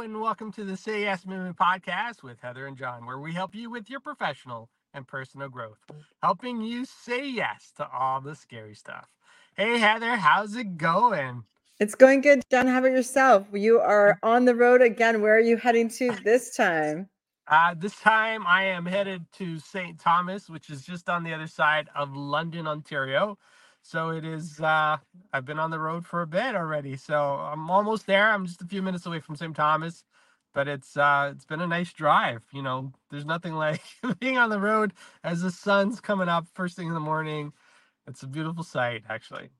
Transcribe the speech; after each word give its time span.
Hello, 0.00 0.14
and 0.14 0.20
welcome 0.22 0.50
to 0.52 0.64
the 0.64 0.78
Say 0.78 1.02
Yes 1.02 1.26
Movement 1.26 1.58
podcast 1.58 2.22
with 2.22 2.40
Heather 2.40 2.66
and 2.66 2.74
John, 2.74 3.04
where 3.04 3.18
we 3.18 3.34
help 3.34 3.54
you 3.54 3.68
with 3.68 3.90
your 3.90 4.00
professional 4.00 4.70
and 4.94 5.06
personal 5.06 5.50
growth, 5.50 5.76
helping 6.22 6.62
you 6.62 6.86
say 6.86 7.28
yes 7.28 7.70
to 7.76 7.86
all 7.86 8.22
the 8.22 8.34
scary 8.34 8.74
stuff. 8.74 9.10
Hey, 9.56 9.78
Heather, 9.78 10.16
how's 10.16 10.56
it 10.56 10.78
going? 10.78 11.44
It's 11.80 11.94
going 11.94 12.22
good, 12.22 12.40
John. 12.50 12.66
How 12.66 12.78
about 12.78 12.92
yourself? 12.92 13.46
You 13.52 13.78
are 13.80 14.18
on 14.22 14.46
the 14.46 14.54
road 14.54 14.80
again. 14.80 15.20
Where 15.20 15.36
are 15.36 15.38
you 15.38 15.58
heading 15.58 15.90
to 15.90 16.12
this 16.24 16.56
time? 16.56 17.10
Uh, 17.46 17.74
this 17.74 17.96
time 18.00 18.46
I 18.46 18.64
am 18.64 18.86
headed 18.86 19.26
to 19.34 19.58
St. 19.58 20.00
Thomas, 20.00 20.48
which 20.48 20.70
is 20.70 20.82
just 20.82 21.10
on 21.10 21.24
the 21.24 21.34
other 21.34 21.46
side 21.46 21.90
of 21.94 22.16
London, 22.16 22.66
Ontario. 22.66 23.36
So 23.82 24.10
it 24.10 24.24
is, 24.24 24.60
uh, 24.60 24.98
I've 25.32 25.44
been 25.44 25.58
on 25.58 25.70
the 25.70 25.78
road 25.80 26.06
for 26.06 26.22
a 26.22 26.26
bit 26.26 26.54
already. 26.54 26.96
So 26.96 27.16
I'm 27.34 27.70
almost 27.70 28.06
there. 28.06 28.30
I'm 28.30 28.46
just 28.46 28.62
a 28.62 28.66
few 28.66 28.82
minutes 28.82 29.06
away 29.06 29.20
from 29.20 29.36
St. 29.36 29.54
Thomas, 29.56 30.04
but 30.54 30.68
it's, 30.68 30.96
uh, 30.96 31.32
it's 31.34 31.44
been 31.46 31.60
a 31.60 31.66
nice 31.66 31.92
drive. 31.92 32.44
You 32.52 32.62
know, 32.62 32.92
there's 33.10 33.24
nothing 33.26 33.54
like 33.56 33.82
being 34.20 34.38
on 34.38 34.50
the 34.50 34.60
road 34.60 34.92
as 35.24 35.42
the 35.42 35.50
sun's 35.50 36.00
coming 36.00 36.28
up 36.28 36.46
first 36.54 36.76
thing 36.76 36.88
in 36.88 36.94
the 36.94 37.00
morning. 37.00 37.52
It's 38.06 38.22
a 38.22 38.26
beautiful 38.26 38.64
sight, 38.64 39.04
actually. 39.08 39.50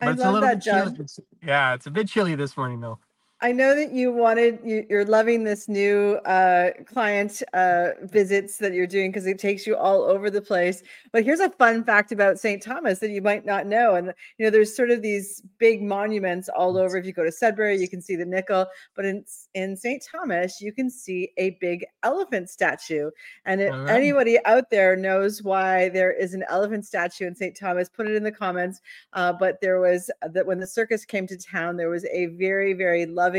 But 0.00 0.20
I 0.20 0.30
love 0.30 0.42
that, 0.42 0.62
John. 0.62 0.96
yeah, 1.42 1.74
it's 1.74 1.86
a 1.86 1.90
bit 1.90 2.08
chilly 2.08 2.34
this 2.34 2.56
morning, 2.56 2.80
though. 2.80 2.98
I 3.46 3.52
know 3.52 3.76
that 3.76 3.92
you 3.92 4.10
wanted 4.10 4.58
you, 4.64 4.84
are 4.90 5.04
loving 5.04 5.44
this 5.44 5.68
new 5.68 6.14
uh, 6.24 6.70
client 6.84 7.44
uh, 7.54 7.90
visits 8.02 8.56
that 8.56 8.72
you're 8.72 8.88
doing 8.88 9.12
because 9.12 9.24
it 9.24 9.38
takes 9.38 9.68
you 9.68 9.76
all 9.76 10.02
over 10.02 10.30
the 10.30 10.42
place. 10.42 10.82
But 11.12 11.22
here's 11.22 11.38
a 11.38 11.50
fun 11.50 11.84
fact 11.84 12.10
about 12.10 12.40
St. 12.40 12.60
Thomas 12.60 12.98
that 12.98 13.10
you 13.10 13.22
might 13.22 13.46
not 13.46 13.68
know. 13.68 13.94
And 13.94 14.12
you 14.38 14.46
know, 14.46 14.50
there's 14.50 14.74
sort 14.74 14.90
of 14.90 15.00
these 15.00 15.42
big 15.58 15.80
monuments 15.80 16.48
all 16.48 16.76
over. 16.76 16.96
If 16.96 17.06
you 17.06 17.12
go 17.12 17.22
to 17.22 17.30
Sudbury, 17.30 17.78
you 17.78 17.88
can 17.88 18.02
see 18.02 18.16
the 18.16 18.24
nickel, 18.24 18.66
but 18.96 19.04
in 19.04 19.24
in 19.54 19.76
St. 19.76 20.04
Thomas, 20.10 20.60
you 20.60 20.72
can 20.72 20.90
see 20.90 21.30
a 21.36 21.50
big 21.60 21.86
elephant 22.02 22.50
statue. 22.50 23.12
And 23.44 23.60
if 23.60 23.70
right. 23.70 23.90
anybody 23.90 24.44
out 24.44 24.70
there 24.70 24.96
knows 24.96 25.44
why 25.44 25.88
there 25.90 26.10
is 26.10 26.34
an 26.34 26.42
elephant 26.48 26.84
statue 26.84 27.28
in 27.28 27.36
St. 27.36 27.56
Thomas, 27.56 27.88
put 27.88 28.08
it 28.08 28.16
in 28.16 28.24
the 28.24 28.32
comments. 28.32 28.80
Uh, 29.12 29.32
but 29.32 29.60
there 29.60 29.78
was 29.78 30.10
that 30.32 30.44
when 30.44 30.58
the 30.58 30.66
circus 30.66 31.04
came 31.04 31.28
to 31.28 31.38
town, 31.38 31.76
there 31.76 31.90
was 31.90 32.04
a 32.06 32.26
very 32.26 32.72
very 32.72 33.06
loving 33.06 33.35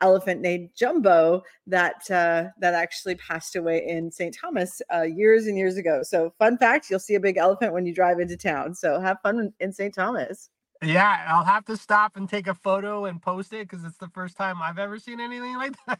elephant 0.00 0.40
named 0.40 0.70
Jumbo 0.76 1.42
that 1.66 2.10
uh, 2.10 2.48
that 2.60 2.74
actually 2.74 3.14
passed 3.16 3.56
away 3.56 3.84
in 3.86 4.10
St. 4.10 4.36
Thomas 4.38 4.80
uh, 4.92 5.02
years 5.02 5.46
and 5.46 5.56
years 5.56 5.76
ago. 5.76 6.02
So, 6.02 6.32
fun 6.38 6.58
fact: 6.58 6.86
you'll 6.90 7.00
see 7.00 7.14
a 7.14 7.20
big 7.20 7.36
elephant 7.36 7.72
when 7.72 7.86
you 7.86 7.94
drive 7.94 8.20
into 8.20 8.36
town. 8.36 8.74
So, 8.74 9.00
have 9.00 9.18
fun 9.22 9.52
in 9.60 9.72
St. 9.72 9.94
Thomas. 9.94 10.50
Yeah, 10.82 11.24
I'll 11.28 11.44
have 11.44 11.64
to 11.66 11.76
stop 11.76 12.16
and 12.16 12.28
take 12.28 12.46
a 12.46 12.54
photo 12.54 13.06
and 13.06 13.20
post 13.20 13.52
it 13.52 13.68
because 13.68 13.84
it's 13.84 13.98
the 13.98 14.08
first 14.08 14.36
time 14.36 14.62
I've 14.62 14.78
ever 14.78 14.98
seen 14.98 15.20
anything 15.20 15.56
like 15.56 15.74
that. 15.86 15.98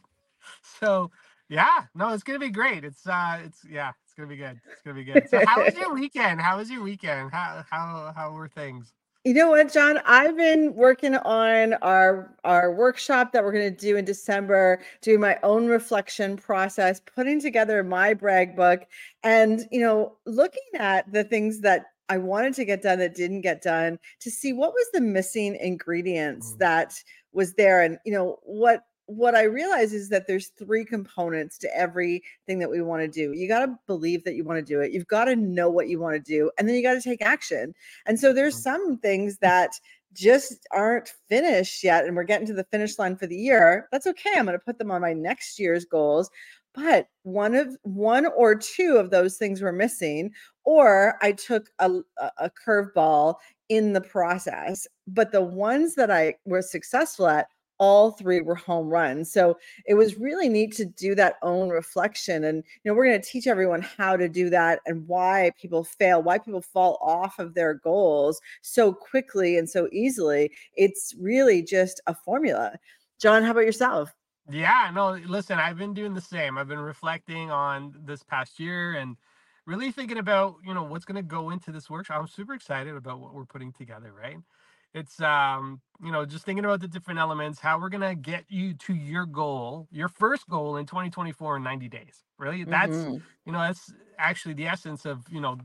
So, 0.79 1.11
yeah, 1.49 1.85
no, 1.95 2.13
it's 2.13 2.23
gonna 2.23 2.39
be 2.39 2.49
great. 2.49 2.85
It's 2.85 3.05
uh, 3.05 3.39
it's 3.43 3.65
yeah, 3.69 3.91
it's 4.05 4.13
gonna 4.13 4.29
be 4.29 4.37
good. 4.37 4.59
It's 4.71 4.81
gonna 4.81 4.95
be 4.95 5.03
good. 5.03 5.27
So, 5.29 5.41
how 5.41 5.63
was 5.63 5.75
your 5.75 5.93
weekend? 5.99 6.41
How 6.41 6.57
was 6.57 6.69
your 6.71 6.83
weekend? 6.83 7.31
How 7.31 7.65
how 7.69 8.13
how 8.15 8.31
were 8.31 8.47
things? 8.47 8.93
You 9.29 9.35
know 9.35 9.51
what, 9.51 9.71
John? 9.71 9.99
I've 10.07 10.35
been 10.35 10.73
working 10.73 11.15
on 11.15 11.73
our 11.83 12.35
our 12.43 12.73
workshop 12.73 13.31
that 13.31 13.43
we're 13.43 13.51
going 13.51 13.71
to 13.71 13.79
do 13.79 13.95
in 13.95 14.03
December, 14.03 14.81
doing 15.03 15.19
my 15.19 15.37
own 15.43 15.67
reflection 15.67 16.35
process, 16.35 16.99
putting 16.99 17.39
together 17.39 17.83
my 17.83 18.15
brag 18.15 18.55
book, 18.55 18.87
and 19.21 19.67
you 19.71 19.81
know, 19.81 20.17
looking 20.25 20.63
at 20.79 21.13
the 21.13 21.23
things 21.23 21.61
that 21.61 21.85
I 22.09 22.17
wanted 22.17 22.55
to 22.55 22.65
get 22.65 22.81
done 22.81 22.97
that 22.97 23.13
didn't 23.13 23.41
get 23.41 23.61
done 23.61 23.99
to 24.19 24.31
see 24.31 24.51
what 24.51 24.71
was 24.71 24.87
the 24.93 25.01
missing 25.01 25.55
ingredients 25.61 26.53
mm. 26.53 26.57
that 26.57 26.95
was 27.31 27.53
there 27.53 27.83
and 27.83 27.99
you 28.03 28.11
know 28.11 28.39
what 28.41 28.85
what 29.09 29.33
I 29.33 29.43
realize 29.43 29.91
is 29.91 30.09
that 30.09 30.27
there's 30.27 30.49
three 30.49 30.85
components 30.85 31.57
to 31.59 31.75
everything 31.75 32.59
that 32.59 32.69
we 32.69 32.81
want 32.81 33.01
to 33.01 33.07
do. 33.07 33.33
You 33.33 33.47
got 33.47 33.65
to 33.65 33.75
believe 33.87 34.23
that 34.23 34.35
you 34.35 34.43
want 34.43 34.59
to 34.59 34.73
do 34.73 34.81
it. 34.81 34.91
You've 34.91 35.07
got 35.07 35.25
to 35.25 35.35
know 35.35 35.69
what 35.69 35.89
you 35.89 35.99
want 35.99 36.13
to 36.13 36.19
do, 36.19 36.51
and 36.57 36.67
then 36.67 36.75
you 36.75 36.83
got 36.83 36.93
to 36.93 37.01
take 37.01 37.21
action. 37.23 37.73
And 38.05 38.19
so 38.19 38.33
there's 38.33 38.53
mm-hmm. 38.53 38.85
some 38.85 38.97
things 38.99 39.39
that 39.39 39.71
just 40.13 40.67
aren't 40.71 41.11
finished 41.27 41.83
yet, 41.83 42.05
and 42.05 42.15
we're 42.15 42.23
getting 42.23 42.47
to 42.47 42.53
the 42.53 42.65
finish 42.65 42.99
line 42.99 43.15
for 43.15 43.25
the 43.25 43.35
year. 43.35 43.87
That's 43.91 44.05
okay. 44.07 44.31
I'm 44.35 44.45
going 44.45 44.57
to 44.57 44.63
put 44.63 44.77
them 44.77 44.91
on 44.91 45.01
my 45.01 45.13
next 45.13 45.57
year's 45.59 45.85
goals. 45.85 46.29
But 46.75 47.07
one 47.23 47.55
of 47.55 47.75
one 47.81 48.27
or 48.27 48.55
two 48.55 48.97
of 48.97 49.09
those 49.09 49.37
things 49.37 49.59
were 49.59 49.71
missing, 49.71 50.31
or 50.65 51.17
I 51.23 51.31
took 51.31 51.71
a, 51.79 51.89
a 52.37 52.51
curveball 52.63 53.35
in 53.69 53.93
the 53.93 54.01
process. 54.01 54.87
But 55.07 55.31
the 55.31 55.41
ones 55.41 55.95
that 55.95 56.11
I 56.11 56.35
was 56.45 56.71
successful 56.71 57.27
at 57.27 57.47
all 57.79 58.11
three 58.11 58.41
were 58.41 58.55
home 58.55 58.89
runs. 58.89 59.31
So 59.31 59.57
it 59.85 59.95
was 59.95 60.17
really 60.17 60.49
neat 60.49 60.75
to 60.75 60.85
do 60.85 61.15
that 61.15 61.35
own 61.41 61.69
reflection. 61.69 62.43
And, 62.43 62.57
you 62.57 62.91
know, 62.91 62.95
we're 62.95 63.07
going 63.07 63.21
to 63.21 63.27
teach 63.27 63.47
everyone 63.47 63.81
how 63.81 64.15
to 64.15 64.29
do 64.29 64.49
that 64.51 64.81
and 64.85 65.07
why 65.07 65.51
people 65.59 65.83
fail, 65.83 66.21
why 66.21 66.37
people 66.37 66.61
fall 66.61 66.99
off 67.01 67.39
of 67.39 67.53
their 67.53 67.73
goals 67.73 68.39
so 68.61 68.93
quickly 68.93 69.57
and 69.57 69.69
so 69.69 69.87
easily. 69.91 70.51
It's 70.75 71.15
really 71.19 71.63
just 71.63 72.01
a 72.05 72.13
formula. 72.13 72.77
John, 73.19 73.43
how 73.43 73.51
about 73.51 73.65
yourself? 73.65 74.13
Yeah, 74.51 74.91
no, 74.93 75.11
listen, 75.27 75.59
I've 75.59 75.77
been 75.77 75.93
doing 75.93 76.13
the 76.13 76.21
same. 76.21 76.57
I've 76.57 76.67
been 76.67 76.79
reflecting 76.79 77.51
on 77.51 77.93
this 78.03 78.23
past 78.23 78.59
year 78.59 78.93
and 78.93 79.15
really 79.65 79.91
thinking 79.91 80.17
about, 80.17 80.55
you 80.65 80.73
know, 80.73 80.83
what's 80.83 81.05
going 81.05 81.17
to 81.17 81.21
go 81.21 81.51
into 81.51 81.71
this 81.71 81.89
workshop. 81.89 82.19
I'm 82.19 82.27
super 82.27 82.55
excited 82.55 82.95
about 82.95 83.19
what 83.19 83.33
we're 83.33 83.45
putting 83.45 83.71
together, 83.71 84.11
right? 84.11 84.37
It's 84.93 85.21
um 85.21 85.81
you 86.03 86.11
know 86.11 86.25
just 86.25 86.45
thinking 86.45 86.65
about 86.65 86.81
the 86.81 86.87
different 86.87 87.19
elements 87.19 87.59
how 87.59 87.79
we're 87.79 87.89
gonna 87.89 88.15
get 88.15 88.45
you 88.49 88.73
to 88.73 88.93
your 88.93 89.25
goal 89.25 89.87
your 89.91 90.07
first 90.07 90.47
goal 90.49 90.77
in 90.77 90.85
2024 90.85 91.57
in 91.57 91.63
90 91.63 91.87
days 91.89 92.23
really 92.37 92.63
that's 92.63 92.95
mm-hmm. 92.95 93.17
you 93.45 93.51
know 93.51 93.59
that's 93.59 93.93
actually 94.17 94.53
the 94.53 94.67
essence 94.67 95.05
of 95.05 95.23
you 95.29 95.41
know 95.41 95.57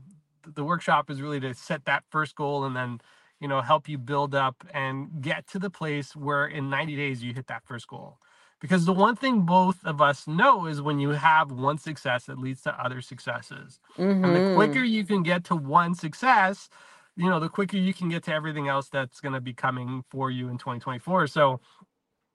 the 0.53 0.63
workshop 0.63 1.09
is 1.09 1.21
really 1.21 1.39
to 1.39 1.53
set 1.53 1.85
that 1.85 2.03
first 2.09 2.35
goal 2.35 2.65
and 2.65 2.75
then 2.75 2.99
you 3.39 3.47
know 3.47 3.61
help 3.61 3.89
you 3.89 3.97
build 3.97 4.35
up 4.35 4.63
and 4.73 5.21
get 5.21 5.47
to 5.47 5.59
the 5.59 5.69
place 5.69 6.15
where 6.15 6.45
in 6.45 6.69
90 6.69 6.95
days 6.95 7.23
you 7.23 7.33
hit 7.33 7.47
that 7.47 7.63
first 7.65 7.87
goal 7.87 8.19
because 8.61 8.85
the 8.85 8.93
one 8.93 9.15
thing 9.15 9.41
both 9.41 9.83
of 9.83 10.01
us 10.01 10.27
know 10.27 10.65
is 10.65 10.81
when 10.81 10.99
you 10.99 11.09
have 11.09 11.51
one 11.51 11.77
success 11.77 12.29
it 12.29 12.37
leads 12.37 12.61
to 12.61 12.83
other 12.83 13.01
successes 13.01 13.79
mm-hmm. 13.97 14.23
and 14.23 14.35
the 14.35 14.55
quicker 14.55 14.75
mm-hmm. 14.75 14.85
you 14.85 15.03
can 15.03 15.23
get 15.23 15.43
to 15.45 15.55
one 15.55 15.95
success 15.95 16.69
you 17.17 17.29
know 17.29 17.39
the 17.39 17.49
quicker 17.49 17.77
you 17.77 17.93
can 17.93 18.09
get 18.09 18.23
to 18.23 18.33
everything 18.33 18.67
else 18.67 18.89
that's 18.89 19.21
going 19.21 19.33
to 19.33 19.41
be 19.41 19.53
coming 19.53 20.03
for 20.09 20.29
you 20.31 20.49
in 20.49 20.57
2024 20.57 21.27
so 21.27 21.59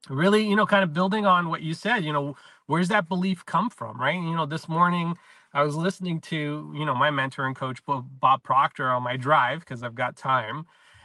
really 0.08 0.46
you 0.46 0.56
know 0.56 0.66
kind 0.66 0.82
of 0.82 0.92
building 0.92 1.26
on 1.26 1.48
what 1.48 1.62
you 1.62 1.74
said 1.74 2.04
you 2.04 2.12
know 2.12 2.36
where's 2.66 2.88
that 2.88 3.08
belief 3.08 3.44
come 3.44 3.68
from 3.68 4.00
right 4.00 4.14
you 4.14 4.34
know 4.34 4.46
this 4.46 4.68
morning 4.68 5.14
i 5.52 5.62
was 5.62 5.76
listening 5.76 6.20
to 6.20 6.72
you 6.74 6.84
know 6.84 6.94
my 6.94 7.10
mentor 7.10 7.46
and 7.46 7.56
coach 7.56 7.80
bob 7.86 8.42
proctor 8.42 8.88
on 8.88 9.02
my 9.02 9.16
drive 9.16 9.60
because 9.60 9.82
i've 9.82 9.94
got 9.94 10.16
time 10.16 10.64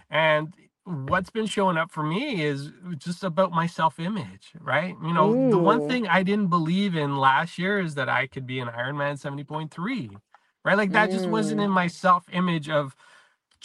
and 0.09 0.53
what's 0.85 1.31
been 1.31 1.47
showing 1.47 1.77
up 1.77 1.91
for 1.91 2.03
me 2.03 2.43
is 2.43 2.71
just 2.97 3.23
about 3.23 3.51
my 3.51 3.67
self-image 3.67 4.53
right 4.61 4.95
you 5.03 5.13
know 5.13 5.33
Ooh. 5.33 5.49
the 5.49 5.57
one 5.57 5.89
thing 5.89 6.07
i 6.07 6.23
didn't 6.23 6.47
believe 6.47 6.95
in 6.95 7.17
last 7.17 7.57
year 7.57 7.79
is 7.79 7.95
that 7.95 8.07
i 8.07 8.27
could 8.27 8.45
be 8.45 8.59
an 8.59 8.69
ironman 8.69 9.19
70.3 9.19 10.15
right 10.63 10.77
like 10.77 10.91
that 10.91 11.09
mm. 11.09 11.13
just 11.13 11.27
wasn't 11.27 11.59
in 11.59 11.69
mm. 11.69 11.73
my 11.73 11.87
self-image 11.87 12.69
of 12.69 12.95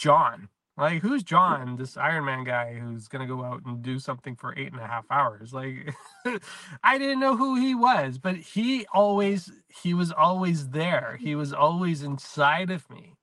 John. 0.01 0.49
Like, 0.77 1.03
who's 1.03 1.21
John, 1.21 1.75
this 1.75 1.95
Iron 1.95 2.25
Man 2.25 2.43
guy 2.43 2.73
who's 2.73 3.07
gonna 3.07 3.27
go 3.27 3.43
out 3.43 3.61
and 3.65 3.83
do 3.83 3.99
something 3.99 4.35
for 4.35 4.57
eight 4.57 4.71
and 4.71 4.81
a 4.81 4.87
half 4.87 5.05
hours? 5.11 5.53
Like, 5.53 5.93
I 6.83 6.97
didn't 6.97 7.19
know 7.19 7.37
who 7.37 7.55
he 7.55 7.75
was, 7.75 8.17
but 8.17 8.35
he 8.35 8.87
always 8.91 9.51
he 9.67 9.93
was 9.93 10.11
always 10.11 10.69
there. 10.69 11.19
He 11.21 11.35
was 11.35 11.53
always 11.53 12.01
inside 12.01 12.71
of 12.71 12.89
me. 12.89 13.13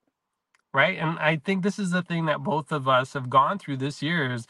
Right. 0.72 0.98
And 0.98 1.19
I 1.19 1.36
think 1.36 1.64
this 1.64 1.80
is 1.80 1.90
the 1.90 2.02
thing 2.02 2.26
that 2.26 2.44
both 2.44 2.70
of 2.70 2.86
us 2.86 3.14
have 3.14 3.28
gone 3.28 3.58
through 3.58 3.78
this 3.78 4.00
year 4.00 4.32
is 4.32 4.46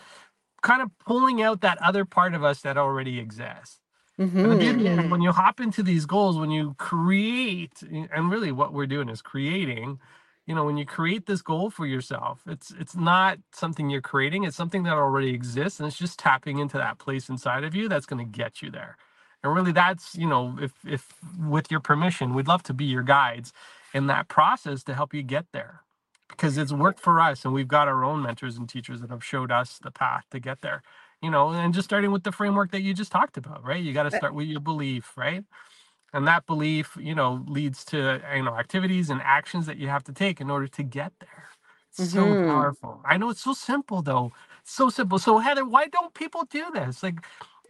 kind 0.61 0.83
of 0.83 0.91
pulling 0.99 1.41
out 1.41 1.63
that 1.63 1.81
other 1.81 2.05
part 2.05 2.35
of 2.35 2.45
us 2.45 2.61
that 2.61 2.77
already 2.77 3.19
exists. 3.19 3.79
Mm-hmm. 4.19 5.11
when 5.11 5.23
you 5.23 5.31
hop 5.31 5.61
into 5.61 5.81
these 5.81 6.05
goals, 6.05 6.37
when 6.37 6.51
you 6.51 6.75
create, 6.77 7.83
and 7.83 8.31
really 8.31 8.51
what 8.51 8.75
we're 8.75 8.89
doing 8.89 9.09
is 9.09 9.23
creating 9.23 10.01
you 10.49 10.57
know 10.57 10.65
when 10.67 10.79
you 10.79 10.87
create 10.87 11.27
this 11.27 11.43
goal 11.43 11.71
for 11.71 11.87
yourself 11.87 12.43
it's 12.49 12.73
it's 12.81 12.97
not 12.97 13.39
something 13.55 13.91
you're 13.91 14.03
creating 14.03 14.45
it's 14.45 14.57
something 14.59 14.85
that 14.85 14.95
already 14.95 15.31
exists 15.31 15.81
and 15.81 15.89
it's 15.89 15.99
just 15.99 16.19
tapping 16.21 16.59
into 16.61 16.79
that 16.79 16.99
place 16.99 17.31
inside 17.31 17.65
of 17.65 17.77
you 17.77 17.89
that's 17.89 18.07
going 18.07 18.25
to 18.25 18.39
get 18.39 18.63
you 18.63 18.71
there. 18.71 18.97
And 19.45 19.55
really 19.55 19.73
that's 19.73 20.17
you 20.17 20.29
know 20.29 20.59
if 20.63 20.75
if 20.87 21.09
with 21.41 21.71
your 21.73 21.81
permission 21.81 22.35
we'd 22.35 22.49
love 22.49 22.65
to 22.65 22.75
be 22.75 22.87
your 22.87 23.05
guides 23.05 23.53
in 23.95 24.09
that 24.09 24.29
process 24.29 24.85
to 24.85 24.95
help 24.95 25.15
you 25.15 25.23
get 25.25 25.47
there 25.55 25.83
because 26.31 26.59
it's 26.59 26.73
worked 26.73 27.01
for 27.01 27.21
us 27.21 27.45
and 27.45 27.55
we've 27.55 27.69
got 27.69 27.89
our 27.89 28.05
own 28.05 28.23
mentors 28.23 28.59
and 28.59 28.69
teachers 28.71 29.03
that 29.03 29.11
have 29.11 29.25
showed 29.25 29.53
us 29.53 29.81
the 29.83 29.93
path 29.93 30.27
to 30.33 30.41
get 30.41 30.63
there 30.63 30.83
you 31.23 31.31
know 31.31 31.51
and 31.51 31.75
just 31.75 31.87
starting 31.87 32.13
with 32.13 32.25
the 32.25 32.33
framework 32.33 32.73
that 32.73 32.83
you 32.83 32.95
just 32.95 33.13
talked 33.13 33.39
about 33.39 33.65
right? 33.65 33.85
You 33.85 33.95
got 33.95 34.05
to 34.05 34.13
start 34.13 34.35
with 34.35 34.49
your 34.49 34.61
belief 34.61 35.13
right 35.19 35.45
and 36.13 36.27
that 36.27 36.47
belief 36.47 36.97
you 37.01 37.15
know 37.15 37.45
leads 37.47 37.85
to 37.85 38.21
you 38.35 38.43
know 38.43 38.57
activities 38.57 39.11
and 39.11 39.21
actions 39.23 39.67
that 39.67 39.77
you 39.79 39.89
have 39.89 40.05
to 40.05 40.13
take 40.13 40.41
in 40.41 40.51
order 40.51 40.67
to 40.69 40.83
get 40.83 41.13
there 41.21 41.49
it's 41.91 42.03
so 42.13 42.35
mm-hmm. 42.35 42.51
powerful 42.51 43.01
i 43.05 43.17
know 43.17 43.31
it's 43.31 43.43
so 43.43 43.53
simple 43.53 44.03
though 44.03 44.33
so 44.65 44.89
simple 44.89 45.19
so 45.19 45.39
heather 45.39 45.65
why 45.65 45.87
don't 45.89 46.15
people 46.15 46.45
do 46.51 46.71
this 46.73 47.03
like 47.03 47.21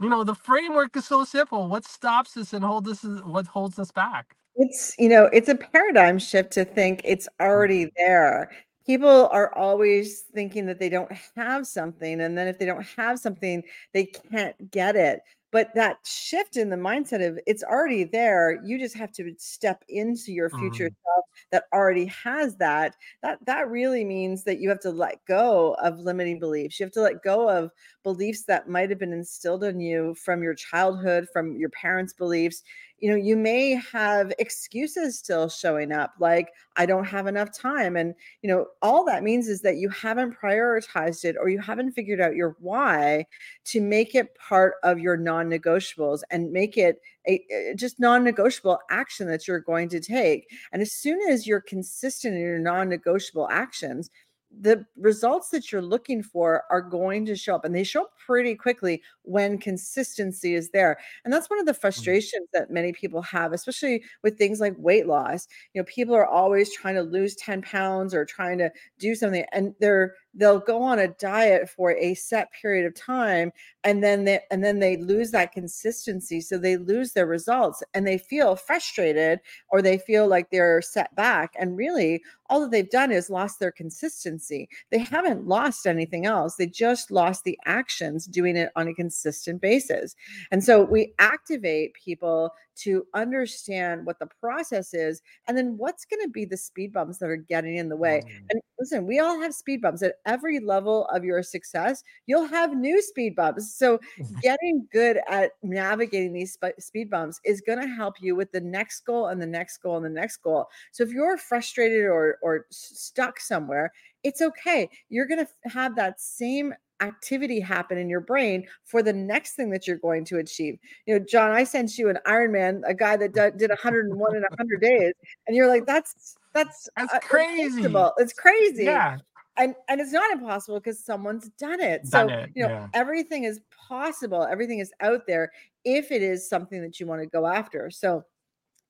you 0.00 0.08
know, 0.08 0.24
the 0.24 0.34
framework 0.34 0.96
is 0.96 1.06
so 1.06 1.24
simple. 1.24 1.68
What 1.68 1.84
stops 1.84 2.36
us 2.36 2.52
and 2.52 2.64
hold 2.64 2.86
us 2.88 3.02
what 3.02 3.46
holds 3.46 3.78
us 3.78 3.90
back? 3.90 4.36
It's, 4.56 4.94
you 4.98 5.08
know, 5.08 5.26
it's 5.32 5.48
a 5.48 5.54
paradigm 5.54 6.18
shift 6.18 6.52
to 6.52 6.64
think 6.64 7.00
it's 7.04 7.28
already 7.40 7.86
Mhm. 7.86 7.92
there. 7.96 8.50
People 8.86 9.28
are 9.28 9.54
always 9.54 10.22
thinking 10.34 10.66
that 10.66 10.78
they 10.78 10.88
don't 10.88 11.12
have 11.36 11.66
something, 11.66 12.20
and 12.20 12.36
then 12.36 12.48
if 12.48 12.58
they 12.58 12.66
don't 12.66 12.86
have 12.96 13.18
something, 13.20 13.62
they 13.92 14.06
can't 14.06 14.70
get 14.70 14.96
it. 14.96 15.20
But 15.50 15.74
that 15.74 16.06
shift 16.06 16.56
in 16.56 16.68
the 16.70 16.76
mindset 16.76 17.26
of 17.26 17.38
it's 17.46 17.62
already 17.62 18.04
there, 18.04 18.60
you 18.64 18.78
just 18.78 18.94
have 18.96 19.12
to 19.12 19.34
step 19.38 19.82
into 19.88 20.32
your 20.32 20.50
future 20.50 20.88
Mhm. 20.88 20.94
self 21.04 21.24
that 21.52 21.64
already 21.72 22.06
has 22.06 22.56
that. 22.58 22.96
That 23.22 23.44
that 23.46 23.68
really 23.70 24.04
means 24.04 24.44
that 24.44 24.58
you 24.60 24.68
have 24.68 24.80
to 24.80 24.90
let 24.90 25.24
go 25.26 25.74
of 25.74 25.98
limiting 25.98 26.38
beliefs. 26.38 26.78
You 26.78 26.84
have 26.86 26.92
to 26.92 27.00
let 27.02 27.22
go 27.22 27.48
of 27.48 27.70
beliefs 28.02 28.44
that 28.44 28.68
might 28.68 28.90
have 28.90 28.98
been 28.98 29.12
instilled 29.12 29.64
in 29.64 29.80
you 29.80 30.14
from 30.14 30.42
your 30.42 30.54
childhood, 30.54 31.28
from 31.32 31.56
your 31.56 31.70
parents' 31.70 32.12
beliefs. 32.12 32.62
You 33.00 33.10
know, 33.10 33.16
you 33.16 33.36
may 33.36 33.80
have 33.92 34.32
excuses 34.38 35.18
still 35.18 35.48
showing 35.48 35.92
up, 35.92 36.14
like, 36.18 36.52
I 36.76 36.86
don't 36.86 37.04
have 37.04 37.26
enough 37.26 37.56
time. 37.56 37.96
And, 37.96 38.14
you 38.42 38.48
know, 38.48 38.66
all 38.82 39.04
that 39.04 39.22
means 39.22 39.48
is 39.48 39.60
that 39.62 39.76
you 39.76 39.88
haven't 39.88 40.36
prioritized 40.36 41.24
it 41.24 41.36
or 41.38 41.48
you 41.48 41.60
haven't 41.60 41.92
figured 41.92 42.20
out 42.20 42.34
your 42.34 42.56
why 42.60 43.26
to 43.66 43.80
make 43.80 44.14
it 44.14 44.34
part 44.36 44.74
of 44.82 44.98
your 44.98 45.16
non 45.16 45.48
negotiables 45.48 46.22
and 46.30 46.52
make 46.52 46.76
it 46.76 47.00
a, 47.28 47.44
a 47.50 47.74
just 47.74 48.00
non 48.00 48.24
negotiable 48.24 48.78
action 48.90 49.28
that 49.28 49.46
you're 49.46 49.60
going 49.60 49.88
to 49.90 50.00
take. 50.00 50.48
And 50.72 50.82
as 50.82 50.92
soon 50.92 51.20
as 51.28 51.46
you're 51.46 51.60
consistent 51.60 52.34
in 52.34 52.40
your 52.40 52.58
non 52.58 52.88
negotiable 52.88 53.48
actions, 53.50 54.10
the 54.50 54.86
results 54.96 55.50
that 55.50 55.70
you're 55.70 55.82
looking 55.82 56.22
for 56.22 56.64
are 56.70 56.80
going 56.80 57.26
to 57.26 57.36
show 57.36 57.54
up 57.54 57.64
and 57.64 57.74
they 57.74 57.84
show 57.84 58.02
up 58.04 58.12
pretty 58.18 58.54
quickly 58.54 59.02
when 59.22 59.58
consistency 59.58 60.54
is 60.54 60.70
there 60.70 60.98
and 61.24 61.32
that's 61.32 61.50
one 61.50 61.58
of 61.60 61.66
the 61.66 61.74
Mhm. 61.96 62.14
frustrations 62.14 62.48
that 62.54 62.70
many 62.70 62.92
people 62.92 63.20
have 63.20 63.52
especially 63.52 64.02
with 64.22 64.38
things 64.38 64.58
like 64.58 64.74
weight 64.78 65.06
loss 65.06 65.46
you 65.74 65.80
know 65.80 65.84
people 65.84 66.14
are 66.14 66.26
always 66.26 66.72
trying 66.74 66.94
to 66.94 67.02
lose 67.02 67.36
10 67.36 67.60
pounds 67.60 68.14
or 68.14 68.24
trying 68.24 68.56
to 68.56 68.70
do 68.98 69.14
something 69.14 69.44
and 69.52 69.74
they're 69.80 70.14
they'll 70.34 70.60
go 70.60 70.82
on 70.82 70.98
a 70.98 71.08
diet 71.08 71.68
for 71.68 71.92
a 71.92 72.14
set 72.14 72.48
period 72.52 72.86
of 72.86 72.94
time 72.94 73.50
and 73.84 74.02
then 74.02 74.24
they 74.24 74.40
and 74.50 74.62
then 74.62 74.78
they 74.78 74.96
lose 74.96 75.30
that 75.30 75.52
consistency 75.52 76.40
so 76.40 76.58
they 76.58 76.76
lose 76.76 77.12
their 77.12 77.26
results 77.26 77.82
and 77.94 78.06
they 78.06 78.18
feel 78.18 78.54
frustrated 78.54 79.40
or 79.70 79.80
they 79.80 79.98
feel 79.98 80.26
like 80.26 80.50
they're 80.50 80.82
set 80.82 81.14
back 81.14 81.54
and 81.58 81.76
really 81.76 82.20
all 82.50 82.60
that 82.60 82.70
they've 82.70 82.90
done 82.90 83.12
is 83.12 83.30
lost 83.30 83.60
their 83.60 83.70
consistency. 83.70 84.68
They 84.90 84.98
haven't 84.98 85.46
lost 85.46 85.86
anything 85.86 86.26
else. 86.26 86.56
They 86.56 86.66
just 86.66 87.10
lost 87.10 87.44
the 87.44 87.58
actions 87.66 88.26
doing 88.26 88.56
it 88.56 88.70
on 88.74 88.88
a 88.88 88.94
consistent 88.94 89.60
basis. 89.60 90.16
And 90.50 90.64
so 90.64 90.82
we 90.84 91.12
activate 91.18 91.94
people 91.94 92.52
to 92.78 93.06
understand 93.14 94.06
what 94.06 94.18
the 94.18 94.26
process 94.40 94.94
is 94.94 95.22
and 95.46 95.56
then 95.56 95.76
what's 95.78 96.04
going 96.04 96.22
to 96.22 96.28
be 96.30 96.44
the 96.44 96.56
speed 96.56 96.92
bumps 96.92 97.18
that 97.18 97.30
are 97.30 97.36
getting 97.36 97.76
in 97.76 97.88
the 97.88 97.96
way. 97.96 98.22
Mhm. 98.22 98.50
And 98.50 98.60
listen, 98.78 99.06
we 99.06 99.18
all 99.18 99.40
have 99.40 99.54
speed 99.54 99.80
bumps 99.82 100.02
at 100.02 100.16
every 100.26 100.60
level 100.60 101.06
of 101.06 101.24
your 101.24 101.42
success. 101.42 102.02
You'll 102.26 102.46
have 102.46 102.76
new 102.76 103.00
speed 103.02 103.36
bumps. 103.36 103.74
So 103.74 104.00
getting 104.40 104.86
good 104.92 105.20
at 105.28 105.52
navigating 105.62 106.32
these 106.32 106.52
sp- 106.54 106.78
speed 106.80 107.10
bumps 107.10 107.40
is 107.44 107.60
going 107.60 107.80
to 107.80 107.86
help 107.88 108.14
you 108.20 108.36
with 108.36 108.52
the 108.52 108.60
next 108.60 109.00
goal 109.00 109.26
and 109.26 109.40
the 109.40 109.46
next 109.46 109.78
goal 109.78 109.96
and 109.96 110.04
the 110.04 110.10
next 110.10 110.38
goal. 110.38 110.66
So 110.92 111.02
if 111.02 111.10
you're 111.10 111.36
frustrated 111.38 112.04
or 112.06 112.38
or 112.42 112.66
stuck 112.70 113.40
somewhere, 113.40 113.92
it's 114.22 114.40
okay. 114.42 114.90
You're 115.08 115.26
going 115.26 115.44
to 115.46 115.70
have 115.70 115.96
that 115.96 116.20
same 116.20 116.74
activity 117.00 117.60
happen 117.60 117.98
in 117.98 118.08
your 118.08 118.20
brain 118.20 118.66
for 118.84 119.02
the 119.02 119.12
next 119.12 119.54
thing 119.54 119.70
that 119.70 119.86
you're 119.86 119.98
going 119.98 120.24
to 120.26 120.38
achieve. 120.38 120.78
You 121.06 121.18
know, 121.18 121.24
John, 121.28 121.50
I 121.50 121.64
sent 121.64 121.96
you 121.98 122.08
an 122.08 122.18
Ironman, 122.26 122.82
a 122.86 122.94
guy 122.94 123.16
that 123.16 123.32
did, 123.32 123.56
did 123.58 123.70
101 123.70 124.36
in 124.36 124.42
100 124.42 124.80
days, 124.80 125.12
and 125.46 125.56
you're 125.56 125.68
like, 125.68 125.86
that's 125.86 126.36
that's 126.54 126.88
That's 126.96 127.12
uh, 127.14 127.18
crazy. 127.20 127.84
It's 128.18 128.32
crazy 128.32 128.84
Yeah. 128.84 129.18
and 129.56 129.74
and 129.88 130.00
it's 130.00 130.12
not 130.12 130.30
impossible 130.30 130.78
because 130.78 130.98
someone's 131.04 131.48
done 131.50 131.80
it 131.80 132.08
Done 132.10 132.28
so 132.28 132.34
it. 132.34 132.50
you 132.54 132.62
know 132.64 132.70
Yeah. 132.70 132.86
everything 132.94 133.44
is 133.44 133.60
possible 133.88 134.44
everything 134.44 134.78
is 134.78 134.92
out 135.00 135.26
there 135.26 135.50
if 135.84 136.10
it 136.10 136.22
is 136.22 136.48
something 136.48 136.80
that 136.82 136.98
you 136.98 137.06
want 137.06 137.20
to 137.22 137.26
go 137.28 137.46
after 137.46 137.90
so 137.90 138.24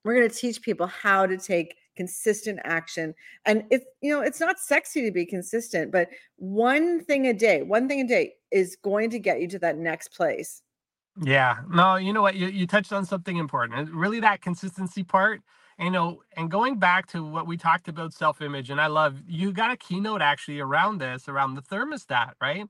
we're 0.04 0.14
going 0.14 0.28
to 0.28 0.34
teach 0.34 0.62
people 0.62 0.86
how 0.86 1.26
to 1.26 1.36
take 1.36 1.74
consistent 1.98 2.60
action 2.64 3.14
and 3.44 3.64
it's 3.70 3.84
you 4.00 4.14
know 4.14 4.22
it's 4.22 4.40
not 4.40 4.58
sexy 4.60 5.02
to 5.02 5.10
be 5.10 5.26
consistent 5.26 5.90
but 5.92 6.08
one 6.36 7.04
thing 7.04 7.26
a 7.26 7.34
day 7.34 7.62
one 7.62 7.88
thing 7.88 8.00
a 8.00 8.08
day 8.08 8.34
is 8.52 8.76
going 8.90 9.10
to 9.10 9.18
get 9.18 9.40
you 9.40 9.48
to 9.48 9.58
that 9.58 9.76
next 9.76 10.08
place 10.16 10.62
Yeah. 11.22 11.58
No, 11.68 11.96
you 11.96 12.12
know 12.12 12.22
what? 12.22 12.36
You, 12.36 12.48
you 12.48 12.66
touched 12.66 12.92
on 12.92 13.04
something 13.04 13.36
important. 13.36 13.90
Really, 13.90 14.20
that 14.20 14.40
consistency 14.42 15.02
part. 15.02 15.42
You 15.80 15.90
know, 15.90 16.22
and 16.36 16.50
going 16.50 16.78
back 16.78 17.06
to 17.08 17.24
what 17.24 17.46
we 17.46 17.56
talked 17.56 17.88
about 17.88 18.12
self 18.12 18.40
image, 18.42 18.70
and 18.70 18.80
I 18.80 18.88
love 18.88 19.22
you 19.26 19.52
got 19.52 19.70
a 19.72 19.76
keynote 19.76 20.22
actually 20.22 20.60
around 20.60 20.98
this, 20.98 21.28
around 21.28 21.54
the 21.54 21.62
thermostat, 21.62 22.32
right? 22.40 22.66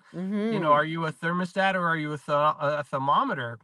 You 0.51 0.61
know, 0.61 0.73
hmm 0.73 0.73
are 0.73 0.85
you 0.85 1.07
a 1.07 1.13
thermostat 1.13 1.75
or 1.75 1.87
are 1.87 1.97
you 1.97 2.13
a, 2.13 2.19
th- 2.19 2.29
a 2.29 2.85
thermometer? 2.85 3.59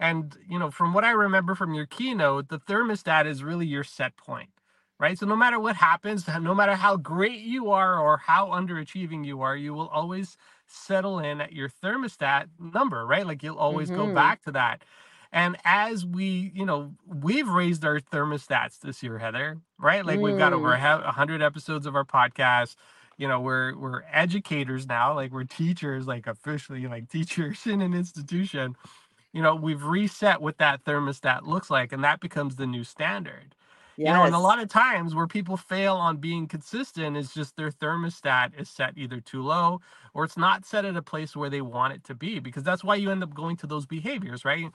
And, 0.00 0.36
you 0.48 0.58
know, 0.58 0.70
from 0.70 0.94
what 0.94 1.04
I 1.04 1.12
remember 1.12 1.54
from 1.54 1.74
your 1.74 1.86
keynote, 1.86 2.48
the 2.48 2.58
thermostat 2.60 3.26
is 3.26 3.44
really 3.44 3.66
your 3.66 3.84
set 3.84 4.16
point, 4.16 4.50
right? 5.00 5.18
So 5.18 5.26
no 5.26 5.36
matter 5.36 5.60
what 5.60 5.76
happens, 5.76 6.28
no 6.40 6.54
matter 6.54 6.76
how 6.76 6.96
great 6.98 7.40
you 7.40 7.72
are 7.72 7.98
or 8.00 8.18
how 8.18 8.48
underachieving 8.48 9.26
you 9.26 9.42
are, 9.42 9.56
you 9.56 9.74
will 9.74 9.88
always 9.88 10.38
settle 10.68 11.20
in 11.20 11.42
at 11.42 11.54
your 11.54 11.70
thermostat 11.70 12.48
number, 12.60 13.06
right? 13.06 13.26
Like 13.26 13.42
you'll 13.42 13.58
always 13.58 13.90
go 13.90 14.06
hmm 14.06 14.08
back 14.08 14.42
to 14.44 14.52
that. 14.52 14.84
And 15.32 15.58
as 15.64 16.06
we, 16.06 16.52
you 16.54 16.66
know, 16.66 16.94
we've 17.06 17.48
raised 17.48 17.84
our 17.84 18.00
thermostats 18.00 18.80
this 18.80 19.02
year, 19.02 19.18
Heather, 19.18 19.58
right? 19.78 20.06
Like 20.06 20.20
we've 20.20 20.36
got 20.36 20.54
over 20.54 20.72
mm, 20.72 20.76
a 20.76 20.78
100 20.80 21.42
episodes 21.42 21.86
of 21.86 21.96
our 21.96 22.04
podcast. 22.04 22.76
You 23.18 23.28
know, 23.28 23.40
we're 23.40 23.76
we're 23.78 24.02
educators 24.10 24.86
now, 24.86 25.14
like 25.14 25.32
we're 25.32 25.44
teachers, 25.44 26.06
like 26.06 26.26
officially 26.26 26.86
like 26.88 27.08
teachers 27.10 27.66
in 27.66 27.82
an 27.82 27.94
institution 27.94 28.76
you 29.32 29.42
know, 29.42 29.54
we've 29.54 29.84
reset 29.84 30.40
what 30.40 30.58
that 30.58 30.84
thermostat 30.84 31.42
looks 31.44 31.70
like, 31.70 31.92
and 31.92 32.02
that 32.04 32.20
becomes 32.20 32.56
the 32.56 32.66
new 32.66 32.84
standard. 32.84 33.54
You 34.04 34.12
know, 34.12 34.24
and 34.24 34.34
a 34.34 34.38
lot 34.40 34.60
of 34.60 34.68
times 34.68 35.14
where 35.14 35.26
people 35.28 35.56
fail 35.56 35.96
on 35.96 36.18
being 36.18 36.48
consistent 36.48 37.16
is 37.16 37.34
just 37.34 37.56
their 37.56 37.70
thermostat 37.70 38.60
is 38.60 38.68
set 38.70 38.94
either 38.98 39.20
too 39.20 39.42
low 39.42 39.80
or 40.14 40.24
it's 40.24 40.38
not 40.38 40.66
set 40.66 40.84
at 40.86 40.96
a 40.96 41.02
place 41.02 41.36
where 41.36 41.50
they 41.50 41.62
want 41.62 41.94
it 41.94 42.04
to 42.04 42.14
be 42.14 42.40
because 42.40 42.64
that's 42.64 42.84
why 42.84 42.96
you 42.96 43.10
end 43.10 43.22
up 43.22 43.34
going 43.34 43.56
to 43.58 43.66
those 43.68 43.86
behaviors, 43.86 44.44
right? 44.44 44.66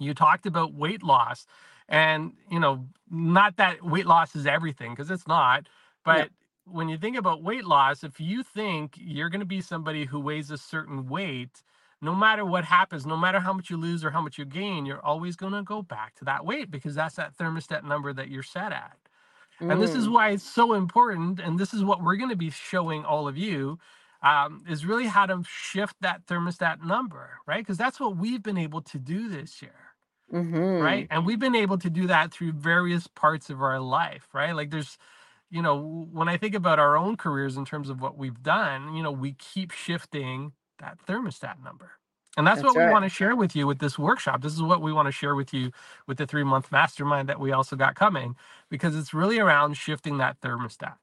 you 0.00 0.14
talked 0.14 0.46
about 0.46 0.74
weight 0.74 1.04
loss 1.04 1.46
and 1.88 2.34
you 2.50 2.60
know 2.60 2.86
not 3.10 3.58
that 3.58 3.84
weight 3.84 4.06
loss 4.06 4.36
is 4.36 4.46
everything 4.46 4.92
because 4.92 5.10
it's 5.12 5.28
not 5.28 5.68
no 6.06 6.24
but 6.24 6.30
when 6.66 6.90
you 6.90 6.98
think 6.98 7.16
about 7.18 7.44
weight 7.44 7.64
loss 7.66 8.04
if 8.04 8.20
you 8.20 8.44
think 8.44 8.94
you're 8.98 9.30
going 9.30 9.40
to 9.40 9.46
be 9.46 9.62
somebody 9.62 10.06
who 10.06 10.20
weighs 10.20 10.52
a 10.52 10.58
certain 10.58 11.08
weight 11.08 11.62
no 12.02 12.14
matter 12.14 12.44
what 12.44 12.64
happens 12.64 13.06
no 13.06 13.16
matter 13.16 13.40
how 13.40 13.52
much 13.52 13.70
you 13.70 13.76
lose 13.76 14.04
or 14.04 14.10
how 14.10 14.20
much 14.22 14.38
you 14.38 14.44
gain 14.44 14.86
you're 14.86 15.04
always 15.04 15.36
going 15.36 15.52
to 15.52 15.62
go 15.62 15.82
back 15.82 16.14
to 16.16 16.24
that 16.24 16.44
weight 16.46 16.70
because 16.70 16.94
that's 16.94 17.16
that 17.16 17.36
thermostat 17.36 17.84
number 17.84 18.12
that 18.12 18.30
you're 18.30 18.42
set 18.42 18.72
at. 18.72 18.96
And 19.68 19.82
this 19.82 19.94
is 19.94 20.08
mm, 20.08 20.10
why 20.10 20.30
it's 20.30 20.44
so 20.44 20.74
important 20.74 21.40
and 21.40 21.58
this 21.58 21.74
is 21.74 21.84
what 21.84 22.02
we're 22.02 22.16
going 22.16 22.30
to 22.30 22.36
be 22.36 22.50
showing 22.50 23.04
all 23.04 23.28
of 23.28 23.38
you 23.38 23.78
um, 24.22 24.64
is 24.68 24.86
really 24.86 25.06
how 25.06 25.26
to 25.26 25.42
shift 25.48 25.96
that 26.02 26.26
thermostat 26.26 26.82
number 26.84 27.38
right? 27.46 27.60
Because 27.60 27.78
that's 27.78 28.00
what 28.00 28.16
we've 28.16 28.42
been 28.42 28.58
able 28.58 28.82
to 28.82 28.98
do 28.98 29.28
this 29.28 29.62
year 29.62 29.74
right? 30.80 31.06
Hmm 31.06 31.10
and 31.10 31.26
we've 31.26 31.40
been 31.40 31.56
able 31.56 31.78
to 31.78 31.90
do 31.90 32.06
that 32.08 32.32
through 32.32 32.52
various 32.52 33.06
parts 33.08 33.50
of 33.50 33.62
our 33.62 33.80
life 33.80 34.28
right? 34.34 34.52
Like 34.54 34.70
there's 34.70 34.90
you 35.50 35.62
know 35.62 36.08
when 36.12 36.28
i 36.28 36.36
think 36.36 36.54
about 36.54 36.78
our 36.78 36.96
own 36.96 37.16
careers 37.16 37.56
in 37.56 37.64
terms 37.64 37.88
of 37.90 38.00
what 38.00 38.16
we've 38.18 38.42
done 38.42 38.94
you 38.94 39.02
know 39.02 39.12
we 39.12 39.32
keep 39.34 39.70
shifting 39.70 40.52
that 40.78 40.98
thermostat 41.06 41.62
number. 41.64 41.92
And 42.36 42.46
that's 42.46 42.62
that's 42.62 42.66
what 42.74 42.76
we 42.76 42.82
want 42.92 43.04
to 43.04 43.08
share 43.10 43.36
with 43.36 43.56
you 43.56 43.66
with 43.66 43.80
this 43.80 43.98
workshop. 43.98 44.42
This 44.42 44.54
is 44.54 44.62
what 44.62 44.82
we 44.82 44.92
want 44.92 45.06
to 45.06 45.12
share 45.12 45.34
with 45.34 45.54
you 45.54 45.72
with 46.06 46.18
the 46.18 46.26
three 46.26 46.44
month 46.44 46.72
mastermind 46.72 47.28
that 47.28 47.40
we 47.40 47.52
also 47.52 47.76
got 47.76 47.96
coming 47.96 48.36
because 48.70 48.96
it's 48.96 49.14
really 49.14 49.38
around 49.40 49.76
shifting 49.76 50.18
that 50.18 50.40
thermostat. 50.40 50.94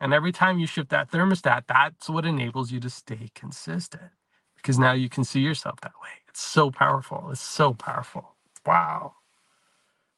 And 0.00 0.14
every 0.14 0.32
time 0.32 0.58
you 0.58 0.66
shift 0.66 0.90
that 0.90 1.10
thermostat 1.10 1.64
that's 1.68 2.10
what 2.10 2.26
enables 2.26 2.72
you 2.72 2.80
to 2.80 2.90
stay 2.90 3.30
consistent 3.34 4.12
because 4.56 4.78
now 4.78 4.92
you 4.92 5.08
can 5.08 5.24
see 5.24 5.40
yourself 5.40 5.80
that 5.82 5.92
way. 6.02 6.10
It's 6.28 6.42
so 6.42 6.70
powerful. 6.70 7.28
It's 7.32 7.40
so 7.40 7.74
powerful. 7.74 8.36
Wow. 8.66 9.14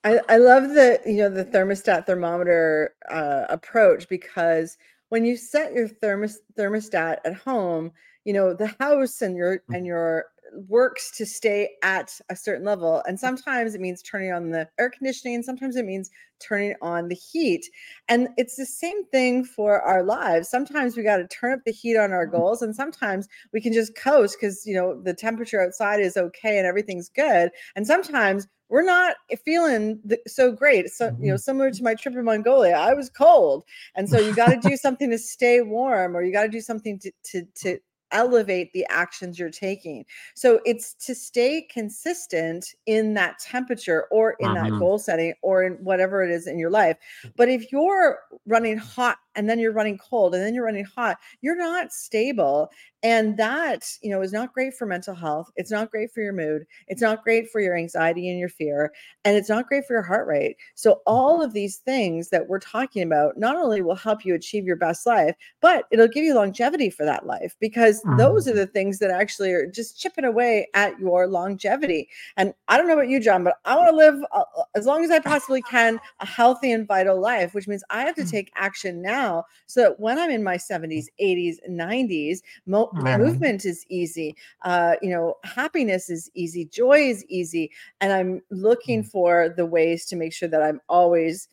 I, 0.04 0.20
I 0.28 0.36
love 0.38 0.70
the 0.70 1.00
you 1.06 1.18
know 1.18 1.28
the 1.30 1.44
thermostat 1.44 2.06
thermometer 2.06 2.94
uh, 3.10 3.44
approach 3.50 4.08
because 4.08 4.78
when 5.10 5.24
you 5.24 5.36
set 5.36 5.74
your 5.74 5.88
thermos 5.88 6.38
thermostat 6.58 7.18
at 7.24 7.34
home, 7.34 7.92
you 8.24 8.32
know 8.32 8.54
the 8.54 8.74
house 8.78 9.22
and 9.22 9.36
your 9.36 9.58
mm-hmm. 9.58 9.74
and 9.74 9.86
your 9.86 10.26
works 10.68 11.10
to 11.12 11.26
stay 11.26 11.70
at 11.82 12.18
a 12.28 12.36
certain 12.36 12.64
level. 12.64 13.02
And 13.06 13.16
mm-hmm. 13.16 13.26
sometimes 13.26 13.74
it 13.74 13.80
means 13.80 14.02
turning 14.02 14.32
on 14.32 14.50
the 14.50 14.68
air 14.78 14.90
conditioning, 14.90 15.42
sometimes 15.42 15.76
it 15.76 15.84
means 15.84 16.10
turning 16.40 16.74
on 16.82 17.08
the 17.08 17.14
heat. 17.14 17.66
And 18.08 18.28
it's 18.36 18.56
the 18.56 18.66
same 18.66 19.04
thing 19.06 19.44
for 19.44 19.80
our 19.82 20.02
lives. 20.02 20.48
Sometimes 20.48 20.96
we 20.96 21.02
got 21.02 21.18
to 21.18 21.28
turn 21.28 21.52
up 21.52 21.60
the 21.64 21.72
heat 21.72 21.96
on 21.96 22.12
our 22.12 22.26
mm-hmm. 22.26 22.36
goals, 22.36 22.62
and 22.62 22.74
sometimes 22.74 23.28
we 23.52 23.60
can 23.60 23.72
just 23.72 23.94
coast 23.96 24.36
because, 24.40 24.66
you 24.66 24.74
know, 24.74 25.00
the 25.00 25.14
temperature 25.14 25.60
outside 25.60 26.00
is 26.00 26.16
okay 26.16 26.58
and 26.58 26.66
everything's 26.66 27.08
good. 27.08 27.50
And 27.76 27.86
sometimes 27.86 28.48
we're 28.68 28.84
not 28.84 29.16
feeling 29.44 30.00
so 30.28 30.52
great. 30.52 30.88
So, 30.90 31.14
you 31.20 31.30
know, 31.30 31.36
similar 31.36 31.72
to 31.72 31.82
my 31.82 31.94
trip 31.96 32.14
in 32.14 32.24
Mongolia, 32.24 32.74
I 32.74 32.94
was 32.94 33.10
cold. 33.10 33.64
And 33.96 34.08
so 34.08 34.20
you 34.20 34.32
got 34.32 34.50
to 34.50 34.68
do 34.68 34.76
something 34.80 35.10
to 35.10 35.18
stay 35.18 35.60
warm 35.60 36.16
or 36.16 36.22
you 36.22 36.32
got 36.32 36.44
to 36.44 36.48
do 36.48 36.60
something 36.60 36.96
to, 37.00 37.10
to, 37.32 37.44
to 37.62 37.78
elevate 38.12 38.72
the 38.72 38.86
actions 38.90 39.38
you're 39.38 39.50
taking. 39.50 40.04
So 40.34 40.60
it's 40.64 40.94
to 41.06 41.14
stay 41.14 41.62
consistent 41.62 42.74
in 42.86 43.14
that 43.14 43.38
temperature 43.38 44.06
or 44.10 44.36
in 44.40 44.48
mm-hmm. 44.48 44.70
that 44.72 44.78
goal 44.78 44.98
setting 44.98 45.34
or 45.42 45.64
in 45.64 45.74
whatever 45.74 46.22
it 46.22 46.30
is 46.30 46.46
in 46.46 46.58
your 46.58 46.70
life. 46.70 46.96
Mm. 47.24 47.32
But 47.36 47.48
if 47.48 47.72
you're 47.72 48.18
running 48.46 48.78
hot 48.78 49.18
and 49.34 49.48
then 49.48 49.58
you're 49.58 49.72
running 49.72 49.98
cold 49.98 50.34
and 50.34 50.44
then 50.44 50.54
you're 50.54 50.64
running 50.64 50.84
hot, 50.84 51.18
you're 51.40 51.56
not 51.56 51.92
stable 51.92 52.70
and 53.02 53.36
that 53.38 53.96
you 54.02 54.10
know 54.10 54.20
is 54.20 54.32
not 54.32 54.52
great 54.52 54.74
for 54.74 54.86
mental 54.86 55.14
health 55.14 55.50
it's 55.56 55.70
not 55.70 55.90
great 55.90 56.10
for 56.12 56.20
your 56.20 56.32
mood 56.32 56.66
it's 56.88 57.00
not 57.00 57.22
great 57.22 57.48
for 57.50 57.60
your 57.60 57.76
anxiety 57.76 58.28
and 58.28 58.38
your 58.38 58.48
fear 58.48 58.92
and 59.24 59.36
it's 59.36 59.48
not 59.48 59.66
great 59.66 59.84
for 59.86 59.94
your 59.94 60.02
heart 60.02 60.26
rate 60.26 60.56
so 60.74 60.92
mm-hmm. 60.92 61.00
all 61.06 61.42
of 61.42 61.52
these 61.52 61.78
things 61.78 62.28
that 62.28 62.48
we're 62.48 62.58
talking 62.58 63.02
about 63.02 63.38
not 63.38 63.56
only 63.56 63.80
will 63.80 63.94
help 63.94 64.24
you 64.24 64.34
achieve 64.34 64.64
your 64.64 64.76
best 64.76 65.06
life 65.06 65.34
but 65.60 65.84
it'll 65.90 66.08
give 66.08 66.24
you 66.24 66.34
longevity 66.34 66.90
for 66.90 67.04
that 67.04 67.26
life 67.26 67.56
because 67.58 68.02
those 68.18 68.46
are 68.46 68.50
mm-hmm. 68.50 68.60
the 68.60 68.66
things 68.66 68.98
that 68.98 69.10
actually 69.10 69.52
are 69.52 69.66
just 69.66 69.98
chipping 69.98 70.24
away 70.24 70.68
at 70.74 70.98
your 70.98 71.26
longevity 71.26 72.08
and 72.36 72.52
i 72.68 72.76
don't 72.76 72.86
know 72.86 72.94
about 72.94 73.08
you 73.08 73.20
john 73.20 73.42
but 73.42 73.56
i 73.64 73.74
want 73.74 73.88
to 73.88 73.96
live 73.96 74.22
uh, 74.32 74.42
uh, 74.58 74.62
as 74.74 74.84
long 74.84 75.02
as 75.02 75.10
i 75.10 75.18
possibly 75.18 75.62
can 75.62 75.98
a 76.20 76.26
healthy 76.26 76.70
and 76.70 76.86
vital 76.86 77.18
life 77.18 77.54
which 77.54 77.66
means 77.66 77.82
i 77.88 78.02
have 78.02 78.14
to 78.14 78.22
mm. 78.22 78.30
take 78.30 78.52
action 78.56 79.00
now 79.00 79.44
so 79.66 79.80
that 79.80 80.00
when 80.00 80.18
i'm 80.18 80.30
in 80.30 80.44
my 80.44 80.56
70s 80.56 81.06
80s 81.20 81.56
90s 81.68 82.40
mo- 82.66 82.89
movement 82.92 83.64
is 83.64 83.84
easy 83.88 84.34
uh, 84.62 84.94
you 85.02 85.10
know 85.10 85.34
happiness 85.44 86.10
is 86.10 86.30
easy 86.34 86.64
joy 86.64 86.98
is 86.98 87.24
easy 87.26 87.70
and 88.00 88.12
i'm 88.12 88.40
looking 88.50 89.02
mm. 89.02 89.10
for 89.10 89.48
the 89.56 89.66
ways 89.66 90.06
to 90.06 90.16
make 90.16 90.32
sure 90.32 90.48
that 90.48 90.62
i'm 90.62 90.80
always 90.88 91.48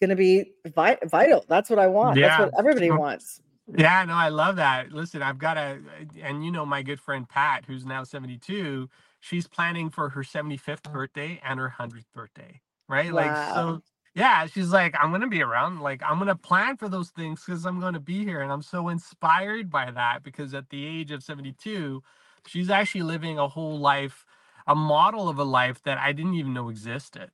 going 0.00 0.10
to 0.10 0.16
be 0.16 0.52
vi- 0.74 0.98
vital 1.06 1.44
that's 1.48 1.68
what 1.70 1.78
i 1.78 1.86
want 1.86 2.16
yeah. 2.16 2.28
that's 2.28 2.40
what 2.40 2.58
everybody 2.58 2.90
wants 2.90 3.40
yeah 3.76 4.04
no 4.04 4.14
i 4.14 4.28
love 4.28 4.56
that 4.56 4.92
listen 4.92 5.22
i've 5.22 5.38
got 5.38 5.56
a 5.56 5.78
and 6.22 6.44
you 6.44 6.50
know 6.50 6.66
my 6.66 6.82
good 6.82 7.00
friend 7.00 7.28
pat 7.28 7.64
who's 7.66 7.84
now 7.84 8.02
72 8.02 8.88
she's 9.20 9.46
planning 9.46 9.90
for 9.90 10.08
her 10.08 10.22
75th 10.22 10.90
birthday 10.92 11.40
and 11.44 11.60
her 11.60 11.74
100th 11.78 12.04
birthday 12.14 12.60
right 12.88 13.12
wow. 13.12 13.20
like 13.20 13.54
so 13.54 13.82
yeah, 14.14 14.46
she's 14.46 14.70
like, 14.70 14.94
I'm 15.00 15.12
gonna 15.12 15.28
be 15.28 15.42
around. 15.42 15.80
Like, 15.80 16.02
I'm 16.02 16.18
gonna 16.18 16.34
plan 16.36 16.76
for 16.76 16.88
those 16.88 17.10
things 17.10 17.42
because 17.44 17.64
I'm 17.64 17.80
gonna 17.80 18.00
be 18.00 18.24
here. 18.24 18.40
And 18.40 18.52
I'm 18.52 18.62
so 18.62 18.88
inspired 18.88 19.70
by 19.70 19.90
that 19.92 20.22
because 20.24 20.52
at 20.54 20.70
the 20.70 20.84
age 20.84 21.10
of 21.12 21.22
72, 21.22 22.02
she's 22.46 22.70
actually 22.70 23.02
living 23.02 23.38
a 23.38 23.48
whole 23.48 23.78
life, 23.78 24.24
a 24.66 24.74
model 24.74 25.28
of 25.28 25.38
a 25.38 25.44
life 25.44 25.82
that 25.84 25.98
I 25.98 26.12
didn't 26.12 26.34
even 26.34 26.54
know 26.54 26.68
existed. 26.70 27.30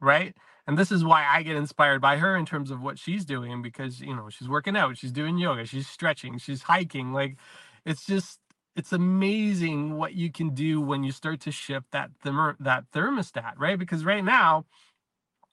Right. 0.00 0.34
And 0.66 0.78
this 0.78 0.92
is 0.92 1.04
why 1.04 1.24
I 1.26 1.42
get 1.42 1.56
inspired 1.56 2.00
by 2.00 2.18
her 2.18 2.36
in 2.36 2.46
terms 2.46 2.70
of 2.70 2.82
what 2.82 2.98
she's 2.98 3.24
doing 3.24 3.62
because, 3.62 4.00
you 4.00 4.14
know, 4.14 4.28
she's 4.30 4.48
working 4.48 4.76
out, 4.76 4.96
she's 4.98 5.12
doing 5.12 5.38
yoga, 5.38 5.66
she's 5.66 5.88
stretching, 5.88 6.38
she's 6.38 6.62
hiking. 6.62 7.12
Like, 7.12 7.36
it's 7.84 8.06
just, 8.06 8.38
it's 8.76 8.92
amazing 8.92 9.96
what 9.96 10.14
you 10.14 10.30
can 10.30 10.50
do 10.54 10.80
when 10.80 11.02
you 11.04 11.10
start 11.12 11.40
to 11.42 11.52
shift 11.52 11.86
that 11.92 12.10
that 12.22 12.84
thermostat, 12.94 13.54
right? 13.58 13.78
Because 13.78 14.04
right 14.04 14.24
now, 14.24 14.66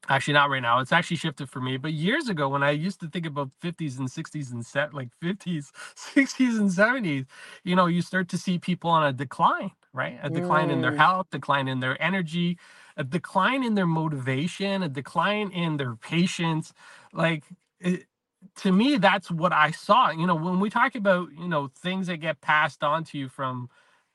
actually 0.10 0.34
not 0.34 0.50
right 0.50 0.62
now 0.62 0.80
it's 0.80 0.92
actually 0.92 1.18
shifted 1.18 1.50
for 1.50 1.60
me 1.60 1.78
but 1.78 1.94
years 1.94 2.30
ago 2.30 2.48
when 2.50 2.64
i 2.64 2.72
used 2.72 3.00
to 3.00 3.08
think 3.08 3.26
about 3.26 3.50
50s 3.62 3.98
and 3.98 4.10
60s 4.10 4.52
and 4.52 4.66
set 4.66 4.94
like 4.94 5.10
50s 5.22 5.72
60s 5.96 6.60
and 6.60 6.70
70s 6.70 7.26
you 7.64 7.76
know 7.76 7.86
you 7.88 8.02
start 8.02 8.30
to 8.30 8.38
see 8.38 8.60
people 8.60 8.90
on 8.90 9.06
a 9.06 9.14
decline 9.14 9.72
right 9.94 10.20
a 10.24 10.30
decline 10.30 10.70
in 10.70 10.82
their 10.82 10.92
mm. 10.92 10.98
health 10.98 11.28
decline 11.32 11.68
in 11.68 11.80
their 11.80 12.02
energy 12.02 12.58
a 12.98 13.04
decline 13.04 13.64
in 13.64 13.76
their 13.76 13.88
motivation 13.88 14.84
a 14.84 14.90
decline 14.90 15.52
in 15.52 15.78
their 15.78 15.96
patience 15.96 16.74
like 17.14 17.44
it, 17.80 18.06
to 18.56 18.72
me 18.72 18.98
that's 18.98 19.32
what 19.32 19.52
i 19.52 19.72
saw 19.72 20.12
you 20.12 20.28
know 20.28 20.36
when 20.36 20.60
we 20.60 20.70
talk 20.70 20.96
about 20.96 21.30
you 21.38 21.48
know 21.48 21.70
things 21.80 22.08
that 22.08 22.18
get 22.18 22.42
passed 22.42 22.84
on 22.84 23.04
to 23.04 23.18
you 23.18 23.28
from 23.28 23.70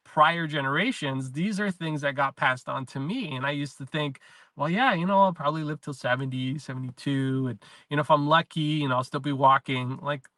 prior 0.05 0.47
generations 0.47 1.33
these 1.33 1.61
are 1.61 1.71
things 1.71 2.01
that 2.01 2.15
got 2.15 2.37
passed 2.37 2.69
on 2.69 2.85
to 2.87 3.01
me 3.01 3.35
and 3.35 3.47
i 3.47 3.51
used 3.51 3.79
to 3.79 3.87
think 3.87 4.21
well, 4.57 4.69
yeah, 4.69 4.95
you 4.95 5.07
know, 5.07 5.21
I'll 5.21 5.33
probably 5.33 5.65
live 5.65 5.81
till 5.81 5.95
70, 5.95 6.59
72. 6.59 7.47
And, 7.49 7.59
you 7.89 7.97
know, 7.97 8.03
if 8.03 8.11
I'm 8.11 8.29
lucky, 8.29 8.61
you 8.61 8.89
know, 8.89 8.97
I'll 8.97 9.05
still 9.05 9.21
be 9.21 9.33
walking. 9.33 9.99
Like, 10.03 10.29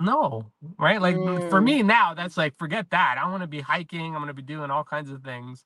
no, 0.00 0.46
right? 0.78 1.00
Like, 1.00 1.16
mm. 1.16 1.50
for 1.50 1.60
me 1.60 1.82
now, 1.82 2.14
that's 2.14 2.36
like, 2.36 2.54
forget 2.56 2.90
that. 2.90 3.16
I 3.20 3.28
want 3.30 3.42
to 3.42 3.48
be 3.48 3.60
hiking. 3.60 4.14
I'm 4.14 4.22
going 4.22 4.28
to 4.28 4.34
be 4.34 4.42
doing 4.42 4.70
all 4.70 4.84
kinds 4.84 5.10
of 5.10 5.22
things 5.22 5.64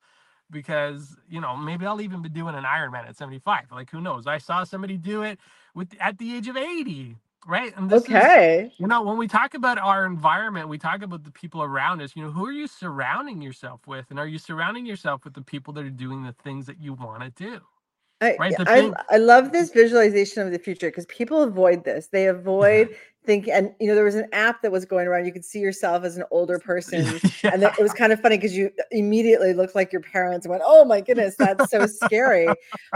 because, 0.51 1.15
you 1.29 1.41
know, 1.41 1.55
maybe 1.55 1.85
I'll 1.85 2.01
even 2.01 2.21
be 2.21 2.29
doing 2.29 2.55
an 2.55 2.63
Ironman 2.63 3.07
at 3.07 3.17
75. 3.17 3.65
Like, 3.71 3.91
who 3.91 4.01
knows? 4.01 4.27
I 4.27 4.39
saw 4.39 4.63
somebody 4.63 4.97
do 4.97 5.23
it 5.23 5.39
with 5.75 5.89
at 5.99 6.17
the 6.17 6.35
age 6.35 6.47
of 6.47 6.57
80 6.57 7.17
right 7.47 7.73
and 7.77 7.91
okay 7.93 8.65
is, 8.65 8.73
you 8.77 8.87
know 8.87 9.03
when 9.03 9.17
we 9.17 9.27
talk 9.27 9.53
about 9.53 9.77
our 9.77 10.05
environment 10.05 10.67
we 10.67 10.77
talk 10.77 11.01
about 11.01 11.23
the 11.23 11.31
people 11.31 11.63
around 11.63 12.01
us 12.01 12.15
you 12.15 12.23
know 12.23 12.31
who 12.31 12.45
are 12.45 12.51
you 12.51 12.67
surrounding 12.67 13.41
yourself 13.41 13.81
with 13.87 14.05
and 14.09 14.19
are 14.19 14.27
you 14.27 14.39
surrounding 14.39 14.85
yourself 14.85 15.23
with 15.23 15.33
the 15.33 15.41
people 15.41 15.73
that 15.73 15.85
are 15.85 15.89
doing 15.89 16.23
the 16.23 16.35
things 16.43 16.65
that 16.65 16.81
you 16.81 16.93
want 16.93 17.21
to 17.23 17.29
do 17.31 17.61
I, 18.19 18.35
right? 18.39 18.53
I, 18.59 18.91
I 19.09 19.17
love 19.17 19.51
this 19.51 19.71
visualization 19.71 20.41
of 20.41 20.51
the 20.51 20.57
future 20.57 20.87
because 20.87 21.05
people 21.05 21.43
avoid 21.43 21.83
this. 21.83 22.07
They 22.07 22.25
mm-hmm. 22.25 22.39
avoid 22.39 22.95
think 23.27 23.47
and 23.47 23.73
you 23.79 23.87
know 23.87 23.93
there 23.93 24.05
was 24.05 24.15
an 24.15 24.27
app 24.31 24.61
that 24.61 24.71
was 24.71 24.85
going 24.85 25.05
around 25.05 25.25
you 25.25 25.33
could 25.33 25.45
see 25.45 25.59
yourself 25.59 26.03
as 26.03 26.17
an 26.17 26.23
older 26.31 26.57
person 26.71 27.05
yeah. 27.43 27.51
and 27.53 27.61
it 27.61 27.77
was 27.79 27.93
kind 27.93 28.11
of 28.11 28.19
funny 28.21 28.37
because 28.37 28.55
you 28.55 28.71
uh, 28.79 28.83
immediately 28.91 29.53
looked 29.53 29.75
like 29.75 29.91
your 29.91 30.01
parents 30.01 30.45
and 30.45 30.51
went 30.51 30.63
oh 30.65 30.85
my 30.85 31.01
goodness 31.01 31.35
that's 31.37 31.69
so 31.69 31.85
scary 31.85 32.47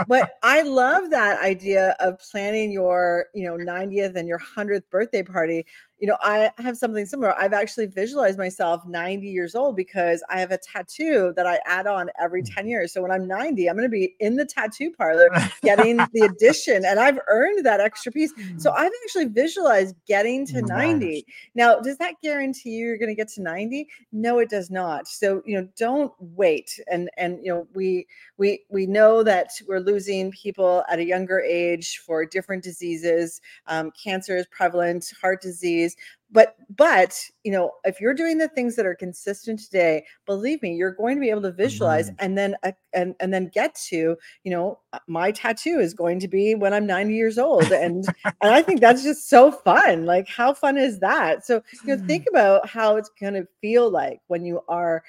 but 0.08 0.32
i 0.42 0.62
love 0.62 1.10
that 1.10 1.40
idea 1.42 1.94
of 2.00 2.18
planning 2.18 2.72
your 2.72 3.26
you 3.34 3.44
know 3.44 3.56
90th 3.56 4.16
and 4.16 4.26
your 4.26 4.40
100th 4.40 4.82
birthday 4.90 5.22
party 5.22 5.64
you 6.02 6.08
know, 6.08 6.16
I 6.20 6.50
have 6.58 6.76
something 6.76 7.06
similar. 7.06 7.32
I've 7.38 7.52
actually 7.52 7.86
visualized 7.86 8.36
myself 8.36 8.84
90 8.84 9.28
years 9.28 9.54
old 9.54 9.76
because 9.76 10.20
I 10.28 10.40
have 10.40 10.50
a 10.50 10.58
tattoo 10.58 11.32
that 11.36 11.46
I 11.46 11.60
add 11.64 11.86
on 11.86 12.10
every 12.20 12.42
mm. 12.42 12.52
10 12.52 12.66
years. 12.66 12.92
So 12.92 13.02
when 13.02 13.12
I'm 13.12 13.28
90, 13.28 13.70
I'm 13.70 13.76
going 13.76 13.88
to 13.88 13.88
be 13.88 14.16
in 14.18 14.34
the 14.34 14.44
tattoo 14.44 14.90
parlor 14.90 15.28
getting 15.62 15.98
the 15.98 16.22
addition, 16.28 16.84
and 16.84 16.98
I've 16.98 17.20
earned 17.28 17.64
that 17.64 17.78
extra 17.78 18.10
piece. 18.10 18.32
So 18.56 18.72
mm. 18.72 18.76
I've 18.76 18.90
actually 19.04 19.26
visualized 19.26 19.94
getting 20.08 20.21
to 20.22 20.62
90. 20.62 21.26
Now, 21.54 21.80
does 21.80 21.98
that 21.98 22.14
guarantee 22.22 22.70
you're 22.70 22.98
going 22.98 23.08
to 23.08 23.14
get 23.14 23.28
to 23.28 23.42
90? 23.42 23.88
No, 24.12 24.38
it 24.38 24.48
does 24.48 24.70
not. 24.70 25.08
So, 25.08 25.42
you 25.44 25.60
know, 25.60 25.68
don't 25.76 26.12
wait. 26.18 26.78
And 26.90 27.10
and 27.16 27.38
you 27.42 27.52
know, 27.52 27.66
we 27.74 28.06
we 28.38 28.64
we 28.70 28.86
know 28.86 29.22
that 29.22 29.50
we're 29.66 29.80
losing 29.80 30.30
people 30.30 30.84
at 30.90 30.98
a 30.98 31.04
younger 31.04 31.40
age 31.40 31.98
for 31.98 32.24
different 32.24 32.62
diseases. 32.62 33.40
Um, 33.66 33.90
cancer 34.02 34.36
is 34.36 34.46
prevalent, 34.46 35.12
heart 35.20 35.42
disease 35.42 35.96
but 36.32 36.56
but 36.76 37.18
you 37.44 37.52
know 37.52 37.70
if 37.84 38.00
you're 38.00 38.14
doing 38.14 38.38
the 38.38 38.48
things 38.48 38.74
that 38.74 38.86
are 38.86 38.94
consistent 38.94 39.60
today 39.60 40.04
believe 40.26 40.60
me 40.62 40.74
you're 40.74 40.94
going 40.94 41.16
to 41.16 41.20
be 41.20 41.30
able 41.30 41.42
to 41.42 41.52
visualize 41.52 42.10
mm-hmm. 42.10 42.24
and 42.24 42.38
then 42.38 42.56
uh, 42.64 42.72
and 42.92 43.14
and 43.20 43.32
then 43.32 43.50
get 43.52 43.74
to 43.74 44.16
you 44.44 44.50
know 44.50 44.78
uh, 44.92 44.98
my 45.06 45.30
tattoo 45.30 45.78
is 45.78 45.94
going 45.94 46.18
to 46.18 46.28
be 46.28 46.54
when 46.54 46.72
i'm 46.72 46.86
90 46.86 47.14
years 47.14 47.38
old 47.38 47.70
and 47.70 48.06
and 48.24 48.54
i 48.54 48.62
think 48.62 48.80
that's 48.80 49.02
just 49.02 49.28
so 49.28 49.52
fun 49.52 50.06
like 50.06 50.26
how 50.28 50.52
fun 50.52 50.76
is 50.76 50.98
that 51.00 51.44
so 51.46 51.62
you 51.84 51.96
know 51.96 52.06
think 52.06 52.26
about 52.30 52.68
how 52.68 52.96
it's 52.96 53.10
going 53.20 53.34
to 53.34 53.46
feel 53.60 53.90
like 53.90 54.20
when 54.26 54.44
you 54.44 54.60
are 54.68 55.02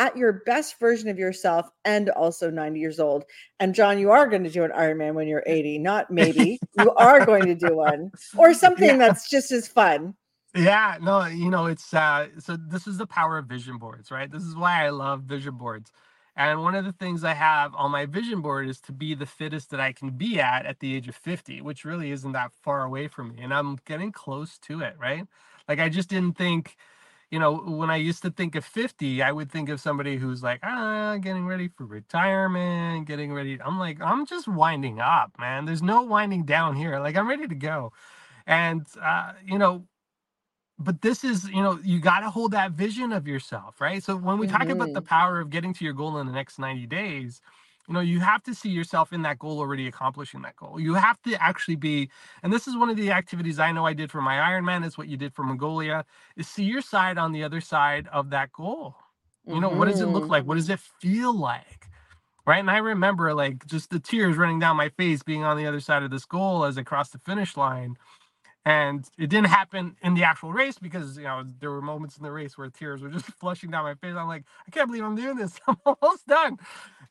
at 0.00 0.16
your 0.16 0.32
best 0.46 0.80
version 0.80 1.10
of 1.10 1.18
yourself 1.18 1.68
and 1.84 2.08
also 2.08 2.48
90 2.48 2.80
years 2.80 2.98
old. 2.98 3.26
And 3.60 3.74
John, 3.74 3.98
you 3.98 4.10
are 4.10 4.26
going 4.26 4.44
to 4.44 4.50
do 4.50 4.64
an 4.64 4.70
Ironman 4.70 5.12
when 5.12 5.28
you're 5.28 5.42
80, 5.44 5.78
not 5.78 6.10
maybe. 6.10 6.58
you 6.78 6.90
are 6.94 7.26
going 7.26 7.44
to 7.44 7.54
do 7.54 7.76
one 7.76 8.10
or 8.34 8.54
something 8.54 8.88
yeah. 8.88 8.96
that's 8.96 9.28
just 9.28 9.52
as 9.52 9.68
fun. 9.68 10.14
Yeah, 10.54 10.98
no, 11.00 11.26
you 11.26 11.48
know, 11.48 11.66
it's 11.66 11.94
uh 11.94 12.28
so 12.40 12.56
this 12.56 12.86
is 12.88 12.98
the 12.98 13.06
power 13.06 13.38
of 13.38 13.46
vision 13.46 13.78
boards, 13.78 14.10
right? 14.10 14.30
This 14.30 14.42
is 14.42 14.56
why 14.56 14.84
I 14.84 14.90
love 14.90 15.22
vision 15.22 15.56
boards. 15.56 15.92
And 16.36 16.62
one 16.62 16.74
of 16.74 16.84
the 16.84 16.92
things 16.92 17.22
I 17.22 17.34
have 17.34 17.74
on 17.74 17.90
my 17.92 18.06
vision 18.06 18.40
board 18.40 18.68
is 18.68 18.80
to 18.82 18.92
be 18.92 19.14
the 19.14 19.26
fittest 19.26 19.70
that 19.70 19.80
I 19.80 19.92
can 19.92 20.10
be 20.10 20.40
at 20.40 20.66
at 20.66 20.80
the 20.80 20.96
age 20.96 21.06
of 21.08 21.14
50, 21.16 21.60
which 21.60 21.84
really 21.84 22.10
isn't 22.10 22.32
that 22.32 22.52
far 22.52 22.82
away 22.84 23.06
from 23.08 23.34
me. 23.34 23.42
And 23.42 23.52
I'm 23.54 23.76
getting 23.84 24.10
close 24.12 24.58
to 24.60 24.80
it, 24.80 24.96
right? 24.98 25.24
Like 25.68 25.78
I 25.78 25.88
just 25.88 26.08
didn't 26.08 26.36
think, 26.36 26.76
you 27.30 27.38
know, 27.38 27.56
when 27.56 27.90
I 27.90 27.96
used 27.96 28.22
to 28.22 28.30
think 28.30 28.56
of 28.56 28.64
50, 28.64 29.22
I 29.22 29.30
would 29.32 29.52
think 29.52 29.68
of 29.68 29.80
somebody 29.80 30.16
who's 30.16 30.42
like, 30.42 30.60
ah, 30.64 31.16
getting 31.20 31.46
ready 31.46 31.68
for 31.68 31.86
retirement, 31.86 33.06
getting 33.06 33.32
ready. 33.32 33.60
I'm 33.62 33.78
like, 33.78 34.00
I'm 34.00 34.26
just 34.26 34.48
winding 34.48 35.00
up, 35.00 35.32
man. 35.38 35.64
There's 35.66 35.82
no 35.82 36.02
winding 36.02 36.44
down 36.44 36.74
here. 36.76 36.98
Like 36.98 37.16
I'm 37.16 37.28
ready 37.28 37.46
to 37.48 37.54
go. 37.54 37.92
And 38.46 38.86
uh, 39.02 39.32
you 39.44 39.58
know, 39.58 39.84
but 40.80 41.02
this 41.02 41.24
is 41.24 41.48
you 41.50 41.62
know 41.62 41.80
you 41.84 42.00
got 42.00 42.20
to 42.22 42.30
hold 42.30 42.52
that 42.52 42.72
vision 42.72 43.12
of 43.12 43.28
yourself 43.28 43.80
right? 43.80 44.04
So 44.04 44.16
when 44.16 44.38
we 44.38 44.48
talk 44.48 44.70
about 44.70 44.94
the 44.94 45.02
Mhm. 45.02 45.06
power 45.06 45.40
of 45.40 45.50
getting 45.50 45.74
to 45.74 45.84
your 45.84 45.94
goal 45.94 46.18
in 46.18 46.28
the 46.28 46.34
next 46.34 46.58
90 46.60 46.86
days 46.88 47.42
you 47.88 47.94
know 47.94 48.00
you 48.00 48.20
have 48.20 48.42
to 48.44 48.54
see 48.54 48.70
yourself 48.70 49.12
in 49.12 49.22
that 49.24 49.38
goal 49.40 49.60
already 49.60 49.88
accomplishing 49.88 50.42
that 50.42 50.56
goal. 50.56 50.80
You 50.80 50.94
have 50.94 51.22
to 51.24 51.42
actually 51.42 51.76
be 51.76 52.10
and 52.42 52.52
this 52.52 52.68
is 52.68 52.76
one 52.76 52.90
of 52.90 52.96
the 52.98 53.12
activities 53.12 53.60
i 53.60 53.72
know 53.72 53.86
i 53.86 53.94
did 53.94 54.12
for 54.12 54.22
my 54.22 54.36
ironman 54.36 54.84
is 54.86 54.98
what 54.98 55.08
you 55.08 55.18
did 55.18 55.34
for 55.34 55.44
mongolia 55.44 56.04
is 56.36 56.48
see 56.48 56.64
your 56.64 56.82
side 56.82 57.18
on 57.18 57.32
the 57.32 57.44
other 57.44 57.60
side 57.62 58.08
of 58.12 58.30
that 58.30 58.52
goal. 58.52 58.96
You 59.52 59.60
know 59.60 59.70
what 59.70 59.86
does 59.86 60.00
it 60.02 60.08
look 60.08 60.28
like? 60.30 60.44
What 60.46 60.56
does 60.56 60.70
it 60.70 60.80
feel 60.80 61.34
like? 61.36 61.88
Right? 62.46 62.60
And 62.60 62.70
i 62.70 62.78
remember 62.78 63.34
like 63.34 63.66
just 63.66 63.90
the 63.90 64.00
tears 64.00 64.36
running 64.38 64.60
down 64.60 64.76
my 64.76 64.90
face 64.90 65.22
being 65.22 65.44
on 65.44 65.56
the 65.58 65.66
other 65.66 65.80
side 65.80 66.02
of 66.04 66.10
this 66.10 66.26
goal 66.26 66.64
as 66.64 66.78
i 66.78 66.82
crossed 66.84 67.12
the 67.12 67.18
finish 67.20 67.56
line 67.56 67.96
and 68.66 69.08
it 69.18 69.28
didn't 69.30 69.48
happen 69.48 69.96
in 70.02 70.14
the 70.14 70.24
actual 70.24 70.52
race 70.52 70.78
because 70.78 71.16
you 71.18 71.24
know 71.24 71.44
there 71.60 71.70
were 71.70 71.82
moments 71.82 72.16
in 72.18 72.22
the 72.24 72.32
race 72.32 72.58
where 72.58 72.70
tears 72.70 73.02
were 73.02 73.10
just 73.10 73.26
flushing 73.40 73.70
down 73.70 73.84
my 73.84 73.94
face. 73.94 74.14
I'm 74.16 74.28
like 74.28 74.44
i 74.66 74.70
can't 74.70 74.88
believe 74.88 75.04
i'm 75.04 75.16
doing 75.16 75.36
this. 75.36 75.60
I'm 75.68 75.76
almost 75.86 76.26
done. 76.28 76.58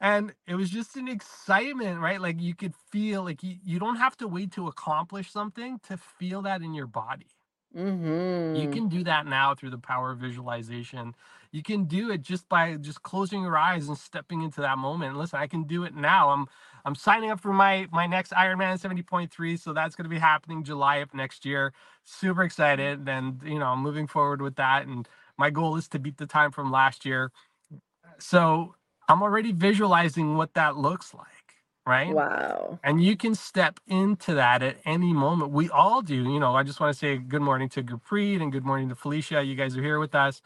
And 0.01 0.34
it 0.48 0.56
was 0.56 0.70
just 0.70 0.98
an 0.98 1.08
excitement 1.10 2.01
right? 2.01 2.22
Like 2.22 2.41
you 2.41 2.56
could 2.56 2.75
feel 2.91 3.24
like 3.24 3.44
you, 3.44 3.58
you 3.63 3.79
don't 3.79 3.98
have 3.98 4.18
to 4.18 4.27
wait 4.27 4.51
to 4.53 4.68
accomplish 4.68 5.32
something 5.32 5.79
to 5.89 5.98
feel 5.98 6.41
that 6.44 6.62
in 6.62 6.74
your 6.74 6.88
body. 6.88 7.27
You 8.53 8.68
Mhm. 8.68 8.70
can 8.70 8.89
do 8.89 9.03
that 9.03 9.27
now 9.27 9.56
through 9.56 9.72
the 9.72 9.77
power 9.77 10.12
of 10.12 10.20
visualization. 10.20 11.15
You 11.51 11.63
can 11.63 11.86
do 11.86 12.12
it 12.12 12.22
just 12.22 12.48
by 12.50 12.75
just 12.77 13.03
closing 13.03 13.44
your 13.44 13.58
eyes 13.58 13.88
and 13.88 13.98
stepping 13.98 14.44
into 14.44 14.62
that 14.62 14.77
moment. 14.77 15.12
And 15.12 15.20
listen, 15.20 15.39
I 15.39 15.48
can 15.48 15.63
do 15.63 15.84
it 15.86 15.96
now. 15.96 16.29
I'm 16.32 16.48
I'm 16.86 16.96
signing 16.96 17.32
up 17.32 17.41
for 17.41 17.53
my 17.53 17.88
my 17.91 18.08
next 18.08 18.34
Ironman 18.34 18.79
70.3, 18.79 19.60
so 19.60 19.74
that's 19.74 19.96
going 19.96 20.06
to 20.06 20.10
be 20.10 20.20
happening 20.20 20.63
July 20.63 20.98
of 20.98 21.13
next 21.13 21.46
year. 21.46 21.74
Super 22.03 22.41
mm-hmm. 22.41 22.46
excited 22.48 23.10
and 23.10 23.41
you 23.44 23.60
know, 23.60 23.68
I'm 23.68 23.82
moving 23.82 24.08
forward 24.08 24.41
with 24.41 24.56
that 24.58 24.88
and 24.88 25.08
my 25.38 25.50
goal 25.51 25.77
is 25.77 25.88
to 25.89 26.00
beat 26.00 26.18
the 26.18 26.27
time 26.27 26.51
from 26.51 26.72
last 26.72 27.06
year. 27.06 27.32
So, 28.20 28.75
I'm 29.10 29.24
already 29.24 29.51
visualizing 29.53 30.38
what 30.38 30.53
that 30.56 30.77
looks 30.77 31.13
like, 31.13 31.27
right? 31.88 32.13
Wow. 32.13 32.79
and 32.84 33.03
you 33.03 33.18
can 33.18 33.36
step 33.36 33.79
into 33.88 34.34
that 34.36 34.63
at 34.63 34.77
any 34.86 35.13
moment. 35.13 35.51
We 35.51 35.70
all 35.70 36.01
do. 36.01 36.15
You 36.15 36.39
know, 36.39 36.56
I 36.56 36.63
just 36.63 36.79
want 36.79 36.94
to 36.94 37.00
say 37.00 37.18
good 37.18 37.41
morning 37.41 37.70
to 37.70 37.84
Gurpreet 37.84 38.41
and 38.41 38.51
good 38.51 38.65
morning 38.65 38.89
to 38.89 38.96
Felicia. 38.96 39.44
You 39.44 39.56
guys 39.56 39.77
are 39.77 39.84
here 39.84 40.00
with 40.00 40.15
us. 40.15 40.41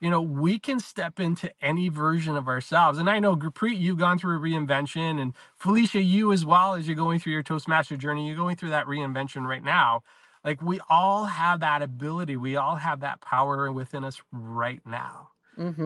You 0.00 0.10
know, 0.10 0.22
we 0.22 0.58
can 0.58 0.80
step 0.80 1.20
into 1.20 1.52
any 1.62 1.88
version 1.90 2.36
of 2.36 2.48
ourselves. 2.48 2.98
And 2.98 3.10
I 3.10 3.20
know 3.20 3.36
Gurpreet, 3.36 3.78
you've 3.80 3.98
gone 3.98 4.18
through 4.18 4.38
a 4.38 4.40
reinvention, 4.40 5.20
and 5.20 5.34
Felicia, 5.58 6.02
you 6.02 6.32
as 6.32 6.44
well, 6.46 6.74
as 6.74 6.88
you're 6.88 6.96
going 6.96 7.20
through 7.20 7.34
your 7.34 7.42
Toastmaster 7.44 7.96
journey, 7.96 8.28
you're 8.28 8.36
going 8.36 8.56
through 8.56 8.70
that 8.70 8.86
reinvention 8.86 9.46
right 9.48 9.64
now. 9.64 10.02
Like 10.44 10.62
we 10.62 10.80
all 10.90 11.26
have 11.26 11.60
that 11.60 11.82
ability, 11.82 12.36
we 12.36 12.56
all 12.56 12.76
have 12.76 13.00
that 13.00 13.20
power 13.22 13.72
within 13.72 14.04
us 14.04 14.22
right 14.32 14.80
now 14.86 15.28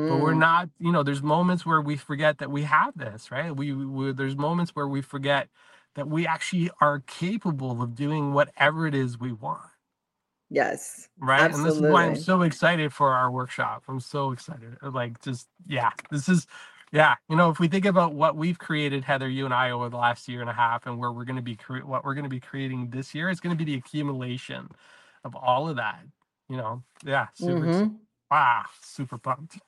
but 0.08 0.18
we're 0.18 0.34
Mhm. 0.34 0.38
not 0.40 0.70
you 0.78 0.92
know 0.92 1.02
there's 1.02 1.22
moments 1.22 1.66
where 1.66 1.80
we 1.80 1.96
forget 1.96 2.38
that 2.38 2.50
we 2.50 2.64
have 2.64 2.96
this 2.96 3.30
right 3.32 3.56
we, 3.56 3.72
we 3.72 4.12
there's 4.12 4.36
moments 4.36 4.72
where 4.76 4.88
we 4.88 5.02
forget 5.02 5.48
that 5.96 6.08
we 6.08 6.26
actually 6.26 6.70
are 6.80 7.00
capable 7.00 7.82
of 7.82 7.96
doing 7.96 8.32
whatever 8.34 8.86
it 8.86 8.94
is 8.94 9.18
we 9.20 9.32
want 9.32 9.62
Yes. 10.50 11.08
right 11.18 11.50
and 11.50 11.64
this 11.64 11.74
is 11.76 11.82
why 11.88 12.04
i'm 12.04 12.16
so 12.16 12.42
excited 12.42 12.92
for 12.92 13.12
our 13.12 13.30
workshop 13.30 13.84
i'm 13.88 14.00
so 14.00 14.32
excited 14.32 14.76
uh, 14.82 14.90
like 14.90 15.20
just 15.22 15.48
yeah 15.66 15.90
this 16.10 16.28
is 16.28 16.46
yeah 16.92 17.14
you 17.28 17.36
know 17.36 17.50
if 17.50 17.60
we 17.60 17.68
think 17.68 17.86
about 17.86 18.14
what 18.14 18.36
we've 18.36 18.58
created 18.58 19.04
heather 19.04 19.28
you 19.28 19.44
and 19.44 19.54
i 19.54 19.70
over 19.70 19.88
the 19.88 19.96
last 19.96 20.28
year 20.28 20.40
and 20.42 20.50
a 20.50 20.54
half 20.54 20.86
and 20.86 20.98
where 20.98 21.12
we're 21.12 21.24
going 21.24 21.36
to 21.36 21.42
be 21.42 21.56
cre- 21.56 21.84
what 21.84 22.04
we're 22.04 22.14
going 22.14 22.24
to 22.24 22.30
be 22.30 22.40
creating 22.40 22.90
this 22.90 23.14
year 23.14 23.30
it's 23.30 23.40
going 23.40 23.56
to 23.56 23.64
be 23.64 23.70
the 23.70 23.78
accumulation 23.78 24.68
of 25.24 25.36
all 25.36 25.68
of 25.68 25.76
that 25.76 26.00
you 26.50 26.56
know 26.56 26.82
yeah 27.04 27.28
super. 27.34 27.66
Mhm. 27.66 27.96
wow 28.30 28.64
super 28.82 29.18
pumped 29.18 29.58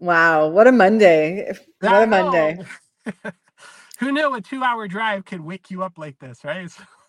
Wow, 0.00 0.48
what 0.48 0.66
a 0.66 0.72
Monday. 0.72 1.52
What 1.80 2.02
a 2.02 2.06
Monday. 2.06 2.58
Who 4.00 4.12
knew 4.12 4.34
a 4.34 4.40
two-hour 4.40 4.88
drive 4.88 5.24
could 5.26 5.40
wake 5.42 5.70
you 5.70 5.82
up 5.82 5.98
like 5.98 6.18
this, 6.20 6.44
right? 6.44 6.70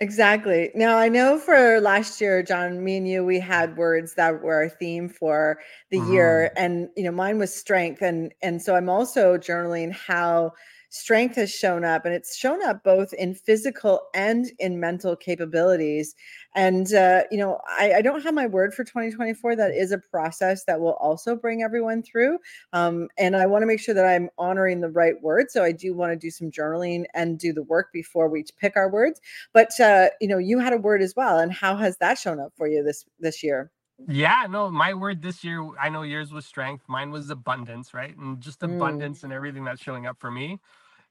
Exactly. 0.00 0.70
Now, 0.74 0.96
I 0.96 1.10
know 1.10 1.38
for 1.38 1.78
last 1.80 2.20
year, 2.22 2.42
John, 2.42 2.82
me 2.82 2.96
and 2.96 3.06
you, 3.06 3.22
we 3.22 3.38
had 3.38 3.76
words 3.76 4.14
that 4.14 4.40
were 4.42 4.54
our 4.54 4.68
theme 4.68 5.10
for 5.10 5.58
the 5.90 5.98
Mhm. 5.98 6.00
year, 6.00 6.50
and 6.56 6.88
you 6.96 7.04
know, 7.04 7.10
mine 7.10 7.38
was 7.38 7.54
strength, 7.54 8.00
and 8.00 8.32
and 8.42 8.62
so 8.62 8.74
I'm 8.76 8.88
also 8.88 9.36
journaling 9.36 9.92
how 9.92 10.52
strength 10.90 11.36
has 11.36 11.50
shown 11.50 11.84
up, 11.84 12.04
and 12.04 12.14
it's 12.14 12.36
shown 12.36 12.62
up 12.64 12.84
both 12.84 13.12
in 13.14 13.34
physical 13.34 14.02
and 14.14 14.50
in 14.58 14.78
mental 14.78 15.16
capabilities. 15.16 16.14
And 16.54 16.92
uh, 16.92 17.22
you 17.30 17.38
know, 17.38 17.58
I, 17.68 17.94
I 17.94 18.02
don't 18.02 18.22
have 18.22 18.34
my 18.34 18.46
word 18.46 18.74
for 18.74 18.84
2024. 18.84 19.56
That 19.56 19.70
is 19.72 19.92
a 19.92 19.98
process 19.98 20.64
that 20.64 20.80
will 20.80 20.94
also 20.94 21.34
bring 21.36 21.62
everyone 21.62 22.02
through. 22.02 22.38
Um, 22.72 23.08
and 23.16 23.36
I 23.36 23.46
want 23.46 23.62
to 23.62 23.66
make 23.66 23.80
sure 23.80 23.94
that 23.94 24.06
I'm 24.06 24.28
honoring 24.36 24.80
the 24.80 24.90
right 24.90 25.20
word. 25.22 25.50
So 25.50 25.64
I 25.64 25.72
do 25.72 25.94
want 25.94 26.12
to 26.12 26.16
do 26.16 26.30
some 26.30 26.50
journaling 26.50 27.04
and 27.14 27.38
do 27.38 27.52
the 27.52 27.62
work 27.62 27.92
before 27.92 28.28
we 28.28 28.44
pick 28.58 28.76
our 28.76 28.90
words. 28.90 29.20
But 29.52 29.78
uh, 29.80 30.08
you 30.20 30.28
know, 30.28 30.38
you 30.38 30.58
had 30.58 30.72
a 30.72 30.78
word 30.78 31.02
as 31.02 31.14
well, 31.16 31.38
and 31.38 31.52
how 31.52 31.76
has 31.76 31.96
that 31.98 32.18
shown 32.18 32.40
up 32.40 32.52
for 32.56 32.68
you 32.68 32.82
this 32.82 33.04
this 33.20 33.42
year? 33.42 33.70
Yeah, 34.08 34.46
no, 34.50 34.70
my 34.70 34.94
word 34.94 35.22
this 35.22 35.44
year, 35.44 35.62
I 35.78 35.88
know 35.88 36.02
yours 36.02 36.32
was 36.32 36.46
strength, 36.46 36.84
mine 36.88 37.10
was 37.10 37.30
abundance, 37.30 37.94
right? 37.94 38.16
And 38.16 38.40
just 38.40 38.62
Mm, 38.64 38.64
abundance 38.64 39.22
and 39.22 39.32
everything 39.32 39.64
that's 39.64 39.80
showing 39.82 40.06
up 40.06 40.18
for 40.18 40.30
me. 40.30 40.58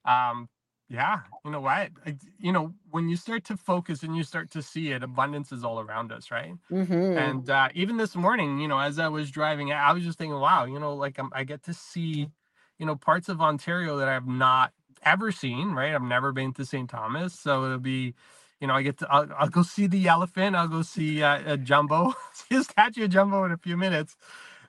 Um, 0.04 0.48
yeah, 0.88 1.22
you 1.44 1.50
know 1.52 1.60
what? 1.60 1.92
I, 2.06 2.18
you 2.38 2.52
know, 2.52 2.74
when 2.90 3.08
you 3.08 3.16
start 3.16 3.44
to 3.46 3.56
focus 3.58 4.02
and 4.02 4.16
you 4.16 4.24
start 4.24 4.50
to 4.52 4.62
see 4.62 4.92
it, 4.92 5.02
abundance 5.02 5.52
is 5.52 5.64
all 5.64 5.80
around 5.80 6.12
us, 6.12 6.30
right? 6.30 6.54
hmm 6.70 7.16
And 7.16 7.50
uh, 7.50 7.70
even 7.74 7.96
this 7.96 8.16
morning, 8.16 8.58
you 8.60 8.68
know, 8.68 8.78
as 8.80 8.98
I 8.98 9.08
was 9.08 9.30
driving, 9.30 9.72
I 9.72 9.92
was 9.92 10.04
just 10.04 10.18
thinking, 10.18 10.38
wow, 10.40 10.64
you 10.66 10.78
know, 10.78 10.94
like 10.94 11.18
I'm, 11.18 11.30
I 11.32 11.44
get 11.44 11.62
to 11.64 11.74
see, 11.74 12.30
you 12.78 12.86
know, 12.86 12.96
parts 12.96 13.28
of 13.28 13.40
Ontario 13.40 13.96
that 13.98 14.08
I've 14.08 14.26
not 14.28 14.72
ever 15.02 15.32
seen, 15.32 15.72
right? 15.72 15.94
I've 15.94 16.02
never 16.02 16.32
been 16.32 16.52
to 16.54 16.64
St. 16.66 16.88
Thomas. 16.90 17.38
So 17.38 17.64
it'll 17.64 17.78
be, 17.78 18.14
you 18.60 18.68
know, 18.68 18.74
I 18.74 18.82
get 18.82 18.98
to, 18.98 19.08
I'll, 19.10 19.28
I'll 19.38 19.48
go 19.48 19.62
see 19.62 19.86
the 19.88 20.08
elephant. 20.08 20.56
I'll 20.56 20.68
go 20.68 20.82
see 20.82 21.22
uh, 21.22 21.54
a 21.54 21.56
Jumbo, 21.58 22.14
see 22.34 22.56
a 22.56 22.64
statue 22.64 23.04
of 23.04 23.10
Jumbo 23.10 23.44
in 23.44 23.52
a 23.52 23.58
few 23.58 23.76
minutes. 23.76 24.16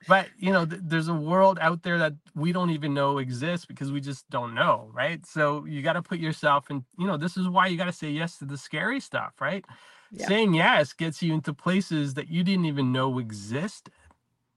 But, 0.07 0.29
you 0.37 0.51
know, 0.53 0.65
th- 0.65 0.81
there's 0.85 1.09
a 1.09 1.13
world 1.15 1.59
out 1.61 1.83
there 1.83 1.99
that 1.99 2.13
we 2.35 2.51
don't 2.53 2.71
even 2.71 2.93
know 2.93 3.19
exists 3.19 3.65
because 3.65 3.91
we 3.91 4.01
just 4.01 4.29
don't 4.29 4.55
know, 4.55 4.89
right? 4.93 5.25
So 5.25 5.65
you 5.65 5.81
got 5.81 5.93
to 5.93 6.01
put 6.03 6.19
yourself 6.19 6.71
in, 6.71 6.85
you 6.99 7.07
know, 7.07 7.17
this 7.17 7.37
is 7.37 7.49
why 7.49 7.67
you 7.67 7.77
got 7.77 7.85
to 7.85 7.93
say 7.93 8.09
yes 8.11 8.37
to 8.39 8.45
the 8.45 8.57
scary 8.57 8.99
stuff, 9.01 9.33
right? 9.41 9.63
Yeah. 10.11 10.29
saying 10.29 10.53
yes 10.55 10.93
gets 10.93 11.21
you 11.23 11.33
into 11.33 11.53
places 11.53 12.15
that 12.15 12.29
you 12.29 12.43
didn't 12.43 12.65
even 12.65 12.91
know 12.91 13.19
existed 13.19 13.93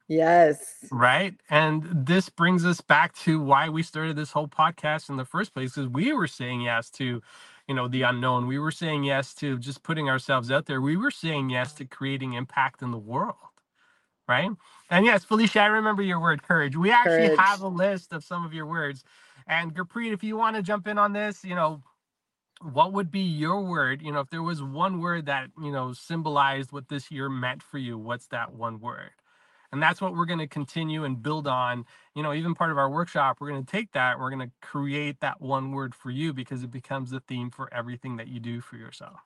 Yes. 0.08 0.92
right 0.92 1.34
and 1.50 1.84
this 2.06 2.28
brings 2.30 2.64
us 2.66 2.80
back 2.80 3.14
to 3.14 3.40
why 3.40 3.68
we 3.68 3.82
started 3.82 4.16
this 4.16 4.32
whole 4.32 4.48
podcast 4.48 5.10
in 5.10 5.16
the 5.16 5.24
first 5.24 5.54
place 5.54 5.74
because 5.74 5.88
we 5.90 6.12
were 6.12 6.28
saying 6.28 6.62
yes 6.62 6.90
to 6.90 7.22
you 7.68 7.74
know 7.74 7.88
the 7.88 8.02
unknown. 8.02 8.46
We 8.48 8.58
were 8.58 8.72
saying 8.72 9.04
yes 9.04 9.34
to 9.36 9.58
just 9.58 9.82
putting 9.84 10.08
ourselves 10.10 10.50
out 10.50 10.66
there. 10.66 10.80
We 10.82 10.96
were 10.96 11.10
saying 11.12 11.50
yes 11.50 11.72
to 11.74 11.84
creating 11.86 12.34
impact 12.34 12.82
in 12.82 12.90
the 12.92 12.98
world 12.98 13.36
right? 14.28 14.50
And 14.90 15.06
yes 15.06 15.24
felicia 15.24 15.60
i 15.60 15.66
remember 15.66 16.02
your 16.02 16.20
word 16.20 16.42
courage. 16.42 16.76
We 16.76 16.90
actually 16.90 17.28
have 17.30 17.60
a 17.62 17.68
list 17.68 18.12
of 18.12 18.24
some 18.24 18.44
of 18.44 18.52
your 18.54 18.66
words. 18.66 19.04
And 19.46 19.74
Gurpreet, 19.74 20.12
if 20.12 20.24
you 20.24 20.36
want 20.36 20.56
to 20.56 20.62
jump 20.62 20.86
in 20.86 20.98
on 20.98 21.12
this 21.12 21.44
you 21.44 21.54
know 21.54 21.82
what 22.62 22.92
would 22.94 23.10
be 23.10 23.20
your 23.20 23.62
word? 23.62 24.02
You 24.02 24.12
know 24.12 24.20
if 24.20 24.30
there 24.30 24.42
was 24.42 24.62
one 24.62 25.00
word 25.00 25.26
that 25.26 25.50
you 25.62 25.72
know 25.72 25.92
symbolized 25.92 26.72
what 26.72 26.88
this 26.88 27.10
year 27.10 27.28
meant 27.30 27.62
for 27.62 27.78
you 27.78 27.98
what's 27.98 28.28
that 28.28 28.54
one 28.54 28.80
word 28.80 29.12
and 29.74 29.82
that's 29.82 30.00
what 30.00 30.14
we're 30.14 30.24
going 30.24 30.38
to 30.38 30.46
continue 30.46 31.04
and 31.04 31.22
build 31.22 31.48
on 31.48 31.84
you 32.14 32.22
know 32.22 32.32
even 32.32 32.54
part 32.54 32.70
of 32.70 32.78
our 32.78 32.88
workshop 32.88 33.38
we're 33.40 33.50
going 33.50 33.64
to 33.64 33.70
take 33.70 33.92
that 33.92 34.18
we're 34.18 34.30
going 34.30 34.48
to 34.48 34.52
create 34.62 35.20
that 35.20 35.40
one 35.40 35.72
word 35.72 35.94
for 35.94 36.10
you 36.10 36.32
because 36.32 36.62
it 36.62 36.70
becomes 36.70 37.10
the 37.10 37.20
theme 37.20 37.50
for 37.50 37.72
everything 37.74 38.16
that 38.16 38.28
you 38.28 38.40
do 38.40 38.60
for 38.60 38.76
yourself 38.76 39.18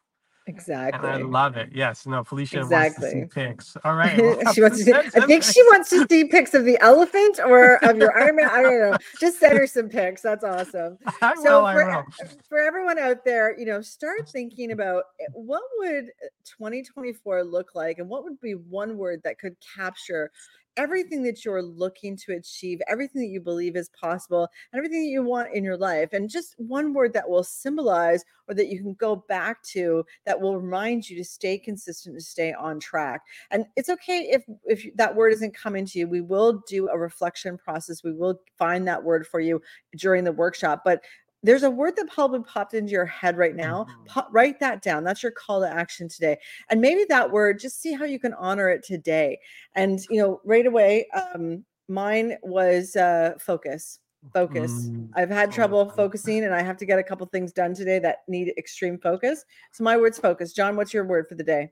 and 0.92 1.06
i 1.06 1.16
Exactly. 1.16 1.22
love 1.22 1.56
it 1.56 1.70
yes 1.72 2.06
no 2.06 2.24
felicia 2.24 2.66
wants 2.66 2.94
to 2.94 3.02
see 3.02 3.18
Exactly. 3.18 3.42
pics 3.44 3.76
all 3.84 3.94
right 3.94 4.16
we'll 4.16 4.40
she 4.54 4.60
wants 4.62 4.78
to 4.78 4.84
see, 4.84 4.92
send 4.92 5.06
I 5.14 5.20
some 5.20 5.28
think 5.28 5.42
she 5.44 5.62
wants 5.64 5.90
to 5.90 6.06
see 6.08 6.24
pics 6.24 6.54
of 6.54 6.64
the 6.64 6.78
elephant 6.80 7.40
or 7.44 7.76
of 7.84 7.96
your 7.96 8.16
Iron 8.18 8.36
Man. 8.36 8.48
I 8.50 8.62
don't 8.62 8.80
know. 8.80 8.98
Just 9.20 9.38
send 9.38 9.56
her 9.58 9.66
some 9.66 9.88
pics. 9.88 10.22
That's 10.22 10.44
awesome. 10.44 10.98
i 11.22 11.34
will 11.36 11.44
So 11.44 11.64
i 11.64 11.74
for 11.74 11.84
will 11.84 12.04
for 12.48 12.58
everyone 12.58 12.98
out 12.98 13.24
there, 13.24 13.58
you 13.58 13.66
know, 13.66 13.80
start 13.80 14.28
thinking 14.28 14.72
about 14.72 15.04
eh, 15.20 15.26
what 15.32 15.62
would 15.78 16.06
2024 16.44 17.44
look 17.44 17.74
like 17.74 17.98
and 17.98 18.08
what 18.08 18.24
would 18.24 18.40
be 18.40 18.52
one 18.52 18.96
word 18.96 19.20
that 19.24 19.38
could 19.38 19.56
capture 19.76 20.30
everything 20.78 21.22
that 21.24 21.44
you're 21.44 21.62
looking 21.62 22.16
to 22.16 22.32
achieve, 22.32 22.80
everything 22.88 23.20
that 23.20 23.28
you 23.28 23.40
believe 23.40 23.76
is 23.76 23.90
possible, 23.90 24.48
and 24.72 24.78
everything 24.78 25.02
that 25.02 25.10
you 25.10 25.22
want 25.22 25.52
in 25.52 25.64
your 25.64 25.76
life. 25.76 26.12
And 26.12 26.30
just 26.30 26.54
one 26.56 26.94
word 26.94 27.12
that 27.12 27.28
will 27.28 27.44
symbolize 27.44 28.24
or 28.48 28.54
that 28.54 28.68
you 28.68 28.80
can 28.80 28.94
go 28.94 29.16
back 29.28 29.62
to 29.64 30.04
that 30.24 30.40
will 30.40 30.58
remind 30.58 31.10
you 31.10 31.16
to 31.16 31.24
stay 31.24 31.58
consistent, 31.58 32.16
to 32.16 32.22
stay 32.22 32.54
on 32.54 32.80
track. 32.80 33.22
And 33.50 33.66
it's 33.76 33.90
okay 33.90 34.28
if 34.30 34.44
if 34.64 34.86
that 34.96 35.14
word 35.14 35.32
isn't 35.32 35.54
coming 35.54 35.84
to 35.86 35.98
you. 35.98 36.08
We 36.08 36.20
will 36.20 36.62
do 36.68 36.88
a 36.88 36.96
reflection 36.96 37.58
process. 37.58 38.04
We 38.04 38.12
will 38.12 38.40
find 38.56 38.86
that 38.86 39.02
word 39.02 39.26
for 39.26 39.40
you 39.40 39.60
during 39.96 40.24
the 40.24 40.32
workshop, 40.32 40.82
but 40.84 41.02
there's 41.42 41.62
a 41.62 41.70
word 41.70 41.94
that 41.96 42.08
probably 42.08 42.40
popped 42.40 42.74
into 42.74 42.90
your 42.90 43.06
head 43.06 43.36
right 43.36 43.54
now. 43.54 43.84
Mhm. 43.84 44.06
Pop, 44.06 44.28
write 44.32 44.58
that 44.60 44.82
down. 44.82 45.04
That's 45.04 45.22
your 45.22 45.32
call 45.32 45.60
to 45.60 45.68
action 45.68 46.08
today. 46.08 46.38
And 46.68 46.80
maybe 46.80 47.04
that 47.08 47.30
word, 47.30 47.60
just 47.60 47.80
see 47.80 47.92
how 47.92 48.04
you 48.04 48.18
can 48.18 48.34
honor 48.34 48.68
it 48.68 48.84
today. 48.84 49.38
And, 49.74 50.00
you 50.10 50.20
know, 50.20 50.40
right 50.44 50.66
away, 50.66 51.08
um, 51.10 51.64
mine 51.88 52.36
was 52.42 52.96
uh, 52.96 53.34
focus. 53.38 54.00
Focus. 54.34 54.88
Mm, 54.88 55.08
I've 55.14 55.30
had 55.30 55.50
oh, 55.50 55.52
trouble 55.52 55.90
focusing 55.90 56.44
and 56.44 56.52
I 56.52 56.60
have 56.62 56.76
to 56.78 56.86
get 56.86 56.98
a 56.98 57.04
couple 57.04 57.24
things 57.26 57.52
done 57.52 57.72
today 57.72 57.98
that 58.00 58.18
need 58.26 58.52
extreme 58.58 58.98
focus. 58.98 59.44
So 59.72 59.84
my 59.84 59.96
word's 59.96 60.18
focus. 60.18 60.52
John, 60.52 60.76
what's 60.76 60.92
your 60.92 61.04
word 61.04 61.28
for 61.28 61.36
the 61.36 61.44
day? 61.44 61.70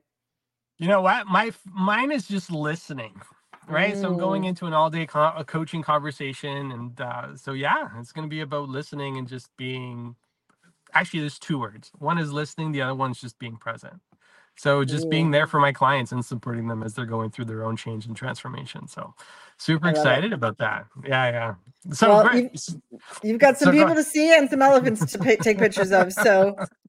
You 0.77 0.87
know 0.87 1.01
what? 1.01 1.27
My 1.27 1.51
mine 1.65 2.11
is 2.11 2.27
just 2.27 2.51
listening, 2.51 3.19
right? 3.69 3.97
So 3.97 4.07
I'm 4.09 4.17
going 4.17 4.43
Mm. 4.43 4.49
into 4.49 4.67
an 4.67 4.73
all 4.73 4.89
day 4.89 5.05
co- 5.07 5.33
a 5.37 5.45
coaching 5.45 5.83
conversation, 5.83 6.71
and 6.71 7.01
uh, 7.01 7.35
so 7.37 7.53
yeah, 7.53 7.89
it's 7.99 8.11
going 8.13 8.27
to 8.27 8.29
be 8.29 8.41
about 8.41 8.69
listening 8.69 9.17
and 9.17 9.27
just 9.27 9.49
being. 9.57 10.15
Actually, 10.93 11.21
there's 11.21 11.39
two 11.39 11.59
words. 11.59 11.91
One 11.99 12.17
is 12.19 12.33
listening. 12.33 12.71
The 12.73 12.81
other 12.83 12.95
one's 12.95 13.21
just 13.21 13.39
being 13.39 13.57
present. 13.57 13.95
So 14.57 14.85
just 14.85 15.05
Ooh. 15.05 15.09
being 15.09 15.31
there 15.31 15.47
for 15.47 15.59
my 15.59 15.73
clients 15.73 16.11
and 16.13 16.25
supporting 16.25 16.67
them 16.67 16.83
as 16.83 16.95
they're 16.95 17.05
going 17.07 17.31
through 17.31 17.45
their 17.45 17.65
own 17.65 17.77
change 17.77 18.05
and 18.07 18.15
transformation. 18.15 18.87
So 18.87 19.15
super 19.57 19.89
love 19.93 20.13
it. 20.13 20.21
excited 20.21 20.33
about 20.33 20.59
that. 20.59 20.87
Yeah, 21.05 21.31
yeah. 21.31 21.55
So 21.93 22.07
Well, 22.09 22.29
you- 22.31 22.51
S- 22.53 22.77
You've 23.23 23.39
got 23.39 23.57
some 23.57 23.69
So 23.69 23.73
go- 23.73 23.79
people 23.79 23.95
to 23.95 24.03
see 24.03 24.33
and 24.35 24.49
some 24.49 24.61
elephants 24.61 25.05
to 25.13 25.37
take 25.37 25.59
pictures 25.59 25.91
of. 25.91 26.13
So 26.13 26.57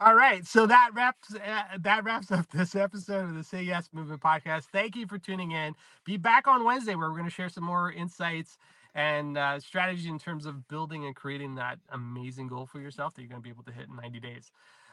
All 0.00 0.14
right, 0.14 0.44
so 0.46 0.66
that 0.66 0.90
wraps 0.94 1.34
uh, 1.34 1.62
that 1.80 2.04
wraps 2.04 2.30
up 2.30 2.50
this 2.50 2.74
episode 2.74 3.24
of 3.28 3.34
the 3.34 3.42
Say 3.42 3.62
Yes 3.62 3.88
Movement 3.92 4.20
podcast. 4.20 4.64
Thank 4.64 4.96
you 4.96 5.06
for 5.06 5.18
tuning 5.18 5.52
in. 5.52 5.74
Be 6.04 6.16
back 6.16 6.46
on 6.46 6.64
Wednesday 6.64 6.94
where 6.94 7.08
we're 7.08 7.16
going 7.16 7.28
to 7.28 7.34
share 7.34 7.48
some 7.48 7.64
more 7.64 7.90
insights 7.92 8.58
and 8.94 9.38
uh, 9.38 9.58
strategy 9.60 10.08
in 10.08 10.18
terms 10.18 10.44
of 10.46 10.68
building 10.68 11.04
and 11.06 11.14
creating 11.14 11.54
that 11.56 11.78
amazing 11.92 12.48
goal 12.48 12.66
for 12.66 12.80
yourself 12.80 13.14
that 13.14 13.22
you're 13.22 13.28
going 13.28 13.40
to 13.40 13.44
be 13.44 13.50
able 13.50 13.64
to 13.64 13.72
hit 13.72 13.88
in 13.88 13.96
90 13.96 14.20
days. 14.20 14.50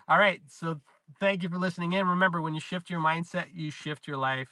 All 0.07 0.19
right, 0.19 0.41
so 0.47 0.79
thank 1.19 1.43
you 1.43 1.49
for 1.49 1.57
listening 1.57 1.93
in. 1.93 2.07
Remember, 2.07 2.41
when 2.41 2.53
you 2.53 2.59
shift 2.59 2.89
your 2.89 2.99
mindset, 2.99 3.47
you 3.53 3.71
shift 3.71 4.07
your 4.07 4.17
life. 4.17 4.49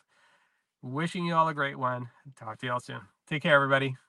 Wishing 0.81 1.25
you 1.25 1.35
all 1.35 1.47
a 1.47 1.53
great 1.53 1.79
one. 1.79 2.09
Talk 2.37 2.59
to 2.59 2.65
you 2.65 2.73
all 2.73 2.79
soon. 2.81 3.01
Take 3.27 3.43
care, 3.43 3.55
everybody. 3.55 4.02